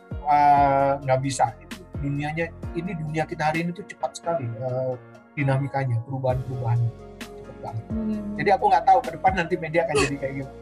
[1.02, 1.50] nggak uh, bisa.
[1.58, 4.94] Itu dunianya ini dunia kita hari ini tuh cepat sekali uh,
[5.34, 6.78] dinamikanya, perubahan-perubahan
[7.18, 7.84] cepat banget.
[7.90, 8.22] Hmm.
[8.38, 10.52] Jadi aku nggak tahu ke depan nanti media akan jadi kayak gitu.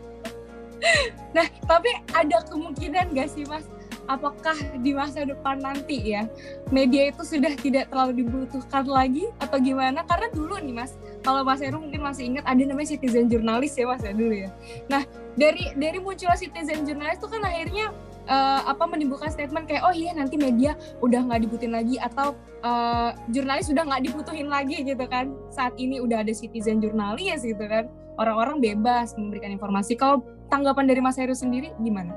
[1.36, 3.64] Nah, tapi ada kemungkinan gak sih Mas,
[4.04, 4.52] apakah
[4.84, 6.28] di masa depan nanti ya,
[6.68, 10.04] media itu sudah tidak terlalu dibutuhkan lagi atau gimana?
[10.04, 10.92] Karena dulu nih Mas,
[11.24, 14.50] kalau Mas Heru mungkin masih ingat ada namanya citizen jurnalis ya Mas ya dulu ya.
[14.92, 15.08] Nah,
[15.40, 17.86] dari dari munculnya citizen jurnalis itu kan akhirnya
[18.28, 23.16] uh, apa menimbulkan statement kayak oh iya nanti media udah nggak dibutuhin lagi atau uh,
[23.32, 27.88] jurnalis sudah nggak dibutuhin lagi gitu kan saat ini udah ada citizen jurnalis gitu kan
[28.20, 30.20] orang-orang bebas memberikan informasi kalau
[30.52, 32.12] tanggapan dari Mas Heru sendiri gimana?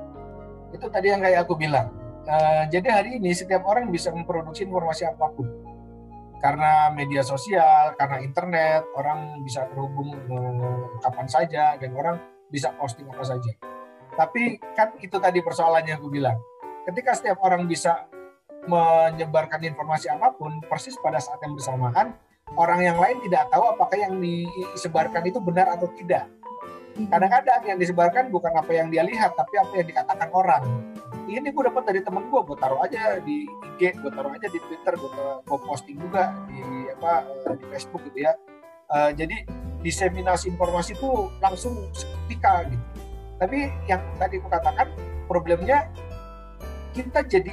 [0.75, 1.87] Itu tadi yang kayak aku bilang.
[2.27, 5.47] Uh, jadi hari ini setiap orang bisa memproduksi informasi apa pun.
[6.43, 12.19] Karena media sosial, karena internet, orang bisa terhubung uh, kapan saja dan orang
[12.51, 13.51] bisa posting apa saja.
[14.19, 16.35] Tapi kan itu tadi persoalannya aku bilang.
[16.85, 18.05] Ketika setiap orang bisa
[18.67, 22.13] menyebarkan informasi apa pun, persis pada saat yang bersamaan,
[22.57, 26.29] orang yang lain tidak tahu apakah yang disebarkan itu benar atau tidak.
[26.95, 30.63] Kadang-kadang yang disebarkan bukan apa yang dia lihat, tapi apa yang dikatakan orang.
[31.27, 33.43] Ini gue dapat dari temen gue, gue taruh aja di
[33.75, 35.11] IG, gue taruh aja di Twitter, gue,
[35.43, 36.61] gue posting juga di
[36.95, 38.33] apa eh, di Facebook gitu ya.
[38.85, 39.43] Uh, jadi
[39.81, 42.85] diseminasi informasi itu langsung seketika gitu.
[43.41, 44.87] Tapi yang tadi aku katakan
[45.27, 45.91] problemnya
[46.95, 47.51] kita jadi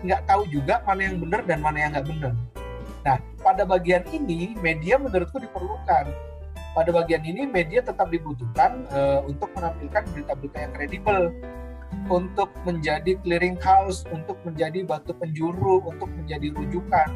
[0.00, 2.32] nggak tahu juga mana yang benar dan mana yang nggak benar.
[3.04, 6.27] Nah, pada bagian ini media menurutku diperlukan
[6.78, 11.20] pada bagian ini media tetap dibutuhkan uh, untuk menampilkan berita-berita yang kredibel,
[12.06, 17.10] untuk menjadi clearing house, untuk menjadi batu penjuru, untuk menjadi rujukan.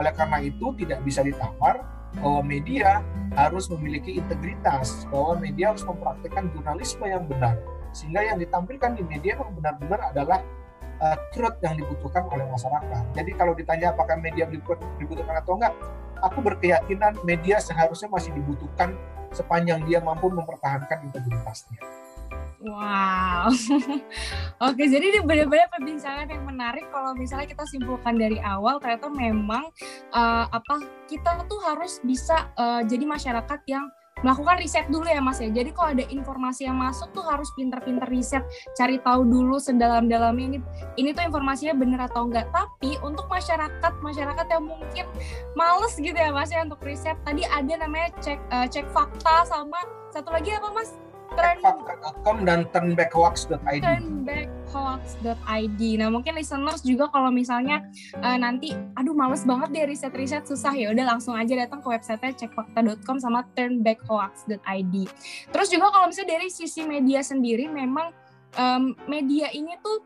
[0.00, 1.84] Oleh karena itu tidak bisa ditawar
[2.16, 3.04] bahwa media
[3.36, 7.60] harus memiliki integritas, bahwa media harus mempraktikkan jurnalisme yang benar,
[7.92, 10.40] sehingga yang ditampilkan di media memang benar-benar adalah
[11.04, 13.04] uh, truth yang dibutuhkan oleh masyarakat.
[13.12, 15.76] Jadi kalau ditanya apakah media dibutuhkan atau enggak,
[16.24, 18.96] aku berkeyakinan media seharusnya masih dibutuhkan
[19.34, 21.78] sepanjang dia mampu mempertahankan integritasnya.
[22.64, 23.52] Wow,
[24.64, 29.68] oke jadi ini benar-benar perbincangan yang menarik kalau misalnya kita simpulkan dari awal ternyata memang
[30.16, 33.84] uh, apa kita tuh harus bisa uh, jadi masyarakat yang
[34.24, 35.52] melakukan riset dulu ya Mas ya.
[35.52, 40.58] Jadi kalau ada informasi yang masuk tuh harus pinter-pinter riset, cari tahu dulu sedalam-dalamnya ini
[40.96, 42.48] ini tuh informasinya bener atau enggak.
[42.50, 45.06] Tapi untuk masyarakat masyarakat yang mungkin
[45.52, 49.78] males gitu ya Mas ya untuk riset, tadi ada namanya cek eh, cek fakta sama
[50.08, 50.96] satu lagi apa Mas?
[51.34, 53.82] Fakta.com dan turnbackhoax.id.
[53.82, 55.82] turnbackhoax.id.
[56.00, 57.82] Nah mungkin listeners juga kalau misalnya
[58.20, 62.36] eh, nanti, aduh males banget deh riset-riset susah ya, udah langsung aja datang ke website
[62.36, 64.94] cekfakta.com sama turnbackhoax.id.
[65.50, 68.12] Terus juga kalau misalnya dari sisi media sendiri, memang
[68.54, 70.04] em, media ini tuh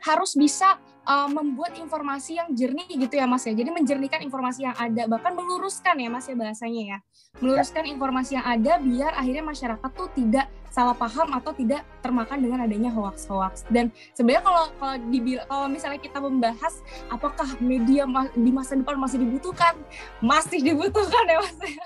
[0.00, 3.52] harus bisa eh, membuat informasi yang jernih gitu ya Mas ya.
[3.56, 6.98] Jadi menjernihkan informasi yang ada, bahkan meluruskan ya Mas ya bahasanya ya.
[7.38, 12.62] Meluruskan informasi yang ada biar akhirnya masyarakat tuh tidak salah paham atau tidak termakan dengan
[12.62, 13.66] adanya hoax-hoax.
[13.70, 16.78] Dan sebenarnya kalau kalau dibil- kalau misalnya kita membahas
[17.10, 19.74] apakah media ma- di masa depan masih dibutuhkan,
[20.22, 21.58] masih dibutuhkan ya Mas.
[21.58, 21.84] ya.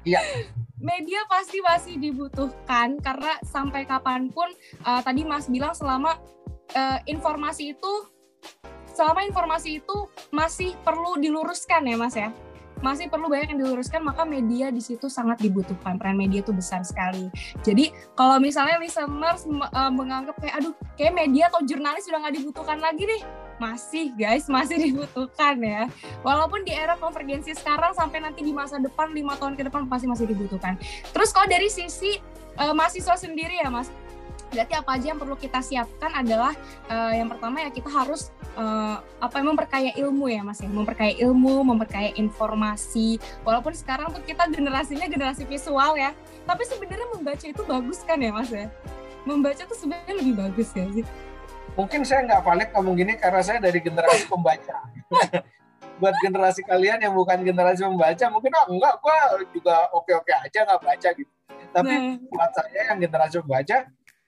[0.00, 0.20] Iya.
[0.80, 4.48] Media pasti masih dibutuhkan karena sampai kapan pun
[4.80, 6.16] eh, tadi Mas bilang selama
[6.72, 7.92] eh, informasi itu
[8.94, 9.96] selama informasi itu
[10.30, 12.30] masih perlu diluruskan ya Mas ya.
[12.80, 16.00] Masih perlu banyak yang diluruskan maka media di situ sangat dibutuhkan.
[16.00, 17.28] Peran media itu besar sekali.
[17.60, 22.80] Jadi kalau misalnya listeners eh, menganggap kayak aduh kayak media atau jurnalis sudah nggak dibutuhkan
[22.80, 23.22] lagi deh.
[23.60, 25.92] Masih guys, masih dibutuhkan ya.
[26.24, 30.08] Walaupun di era konvergensi sekarang sampai nanti di masa depan lima tahun ke depan pasti
[30.08, 30.80] masih dibutuhkan.
[31.12, 32.16] Terus kalau dari sisi
[32.56, 33.92] eh, mahasiswa sendiri ya Mas,
[34.50, 36.52] berarti apa aja yang perlu kita siapkan adalah
[36.90, 41.62] eh, yang pertama ya kita harus eh, apa memperkaya ilmu ya Mas ya, memperkaya ilmu,
[41.62, 43.22] memperkaya informasi.
[43.46, 46.10] Walaupun sekarang tuh kita generasinya generasi visual ya,
[46.44, 48.66] tapi sebenarnya membaca itu bagus kan ya Mas ya?
[49.22, 51.06] Membaca tuh sebenarnya lebih bagus ya sih.
[51.78, 54.76] Mungkin saya nggak valid ngomong gini karena saya dari generasi pembaca.
[56.00, 59.16] Buat generasi kalian yang bukan generasi pembaca, mungkin ah, enggak, gua
[59.52, 61.32] juga oke-oke aja nggak baca gitu.
[61.70, 62.18] Tapi Nah.
[62.34, 63.76] buat saya yang generasi pembaca,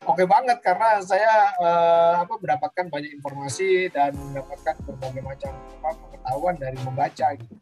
[0.07, 6.55] oke banget karena saya eh, apa mendapatkan banyak informasi dan mendapatkan berbagai macam apa, pengetahuan
[6.59, 7.55] dari membaca gitu.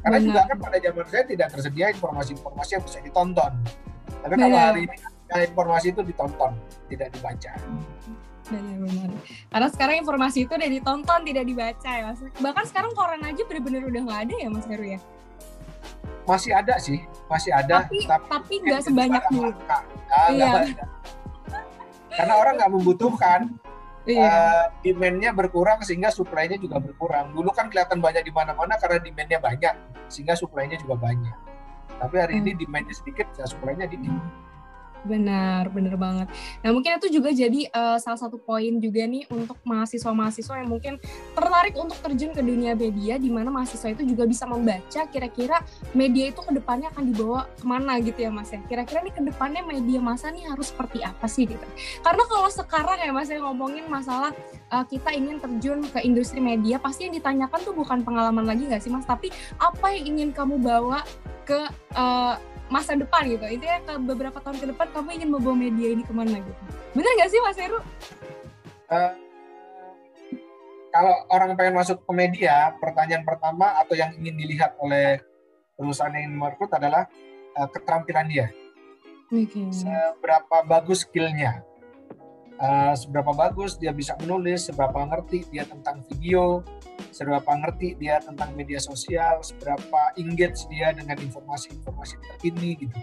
[0.00, 0.28] Karena Benar.
[0.32, 3.52] juga kan pada zaman saya tidak tersedia informasi-informasi yang bisa ditonton.
[4.20, 4.68] Tapi kalau Benar.
[4.72, 4.96] hari ini
[5.30, 6.52] informasi itu ditonton,
[6.88, 7.52] tidak dibaca.
[8.50, 9.10] Benar-benar.
[9.52, 12.20] Karena sekarang informasi itu udah ditonton, tidak dibaca ya Mas.
[12.40, 15.00] Bahkan sekarang koran aja bener-bener udah nggak ada ya Mas Heru ya.
[16.26, 16.98] Masih ada sih,
[17.30, 17.86] masih ada.
[17.86, 19.52] Tapi tapi nggak sebanyak dulu.
[20.10, 20.84] Ah, nggak Iya.
[22.10, 23.40] Karena orang nggak membutuhkan,
[24.08, 24.26] Iya.
[24.26, 27.30] eh, demand-nya berkurang sehingga supply-nya juga berkurang.
[27.36, 29.74] Dulu kan kelihatan banyak di mana-mana karena demand-nya banyak,
[30.10, 31.36] sehingga supply-nya juga banyak.
[32.00, 32.48] Tapi hari Hmm.
[32.48, 34.10] ini demand-nya sedikit, ya supply-nya dikit.
[35.00, 36.28] Benar, benar banget.
[36.60, 40.94] Nah mungkin itu juga jadi eh, salah satu poin juga nih untuk mahasiswa-mahasiswa yang mungkin
[41.32, 45.64] tertarik untuk terjun ke dunia media, di mana mahasiswa itu juga bisa membaca kira-kira
[45.96, 48.60] media itu ke depannya akan dibawa ke mana gitu ya Mas ya.
[48.68, 51.64] Kira-kira nih ke depannya media masa nih harus seperti apa sih gitu.
[52.04, 54.36] Karena kalau sekarang ya Mas ya ngomongin masalah
[54.68, 58.84] eh, kita ingin terjun ke industri media, pasti yang ditanyakan tuh bukan pengalaman lagi nggak
[58.84, 61.00] sih Mas, tapi apa yang ingin kamu bawa
[61.48, 61.56] ke
[61.96, 62.34] eh,
[62.70, 63.44] masa depan gitu.
[63.44, 66.62] Intinya ke beberapa tahun ke depan kamu ingin membawa media ini ke mana gitu.
[66.94, 67.78] Bener nggak sih Mas Heru?
[68.90, 69.12] Eh,
[70.90, 75.18] kalau orang pengen masuk ke media, pertanyaan pertama atau yang ingin dilihat oleh
[75.74, 77.10] perusahaan yang merekrut adalah
[77.58, 78.48] eh, keterampilan dia.
[79.30, 79.70] Oke.
[79.70, 81.62] seberapa bagus skillnya,
[82.60, 86.60] Eh, seberapa bagus dia bisa menulis, seberapa ngerti dia tentang video,
[87.08, 93.00] seberapa ngerti dia tentang media sosial, seberapa engage dia dengan informasi-informasi terkini gitu.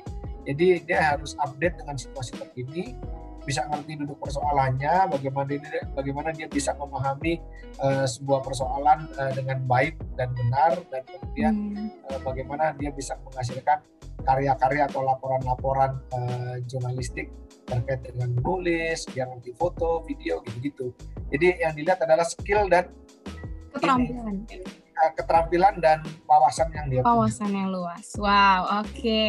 [0.47, 2.95] Jadi dia harus update dengan situasi terkini,
[3.43, 7.39] bisa ngerti duduk persoalannya, bagaimana dia, bagaimana dia bisa memahami
[7.79, 11.87] eh, sebuah persoalan eh, dengan baik dan benar, dan kemudian Hmm.
[12.11, 13.79] eh, bagaimana dia bisa menghasilkan
[14.27, 17.31] karya-karya atau laporan-laporan eh, jurnalistik
[17.67, 20.95] terkait dengan menulis, dia ngerti foto, video, gitu-gitu.
[21.31, 22.87] Jadi yang dilihat adalah skill dan
[23.77, 24.35] Keterampilan,
[24.97, 27.13] eh, keterampilan dan wawasan yang dia punya.
[27.13, 28.05] wawasan yang luas.
[28.17, 29.23] Wow, oke.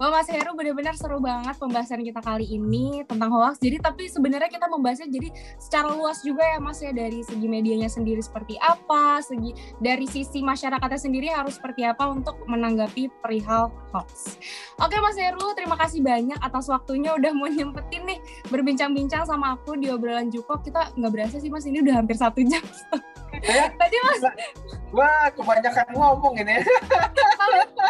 [0.00, 3.60] Wah Mas Heru benar-benar seru banget pembahasan kita kali ini tentang hoax.
[3.60, 5.28] Jadi tapi sebenarnya kita membahasnya jadi
[5.60, 10.40] secara luas juga ya Mas ya dari segi medianya sendiri seperti apa, segi dari sisi
[10.40, 14.40] masyarakatnya sendiri harus seperti apa untuk menanggapi perihal hoax.
[14.80, 18.18] Oke Mas Heru, terima kasih banyak atas waktunya udah mau nyempetin nih
[18.48, 20.58] berbincang-bincang sama aku di obrolan Juko.
[20.64, 22.64] Kita nggak berasa sih Mas, ini udah hampir satu jam.
[23.44, 24.22] Ya, Tadi Mas
[24.94, 26.62] wah kebanyakan ngomong ini.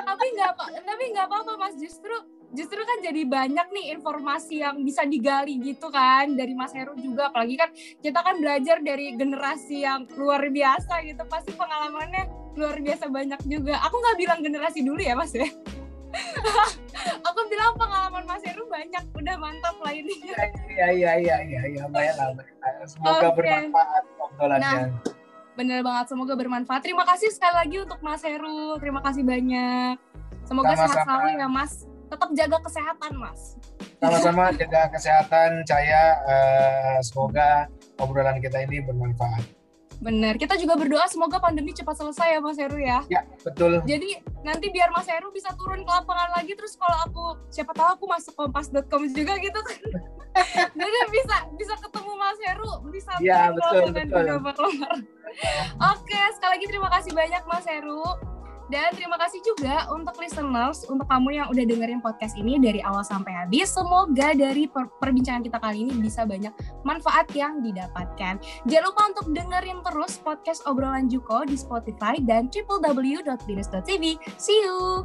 [0.05, 2.15] tapi nggak apa tapi nggak apa-apa mas justru
[2.55, 7.29] justru kan jadi banyak nih informasi yang bisa digali gitu kan dari Mas Heru juga
[7.29, 13.11] apalagi kan kita kan belajar dari generasi yang luar biasa gitu pasti pengalamannya luar biasa
[13.11, 15.51] banyak juga aku nggak bilang generasi dulu ya mas ya
[17.27, 20.15] Aku bilang pengalaman Mas Heru banyak, udah mantap lah ini.
[20.71, 22.39] Iya iya iya iya iya baiklah.
[22.39, 22.87] baiklah.
[22.87, 23.37] Semoga Oke.
[23.43, 24.95] bermanfaat obrolannya.
[25.55, 26.83] Bener banget, semoga bermanfaat.
[26.83, 28.75] Terima kasih sekali lagi untuk Mas Heru.
[28.83, 29.95] Terima kasih banyak.
[30.45, 31.07] Semoga sehat Sama-sama.
[31.07, 31.73] selalu ya Mas.
[32.11, 33.41] Tetap jaga kesehatan Mas.
[34.03, 36.03] Sama-sama jaga kesehatan saya.
[36.27, 37.71] eh, semoga
[38.03, 39.47] obrolan kita ini bermanfaat.
[40.03, 43.07] Bener, kita juga berdoa semoga pandemi cepat selesai ya Mas Heru ya.
[43.07, 43.79] Ya betul.
[43.87, 47.89] Jadi nanti biar Mas Heru bisa turun ke lapangan lagi terus kalau aku siapa tahu
[47.95, 49.81] aku masuk kompas.com juga gitu kan.
[50.83, 54.71] Jadi bisa bisa ketemu Mas Heru, bisa ngobrol betul, betul.
[55.95, 58.03] Oke, sekali lagi terima kasih banyak Mas Heru.
[58.73, 63.05] Dan terima kasih juga untuk listeners, untuk kamu yang udah dengerin podcast ini dari awal
[63.05, 63.77] sampai habis.
[63.77, 68.41] Semoga dari per- perbincangan kita kali ini bisa banyak manfaat yang didapatkan.
[68.65, 74.17] Jangan lupa untuk dengerin terus podcast obrolan Juko di Spotify dan www.binus.tv.
[74.41, 75.05] See you!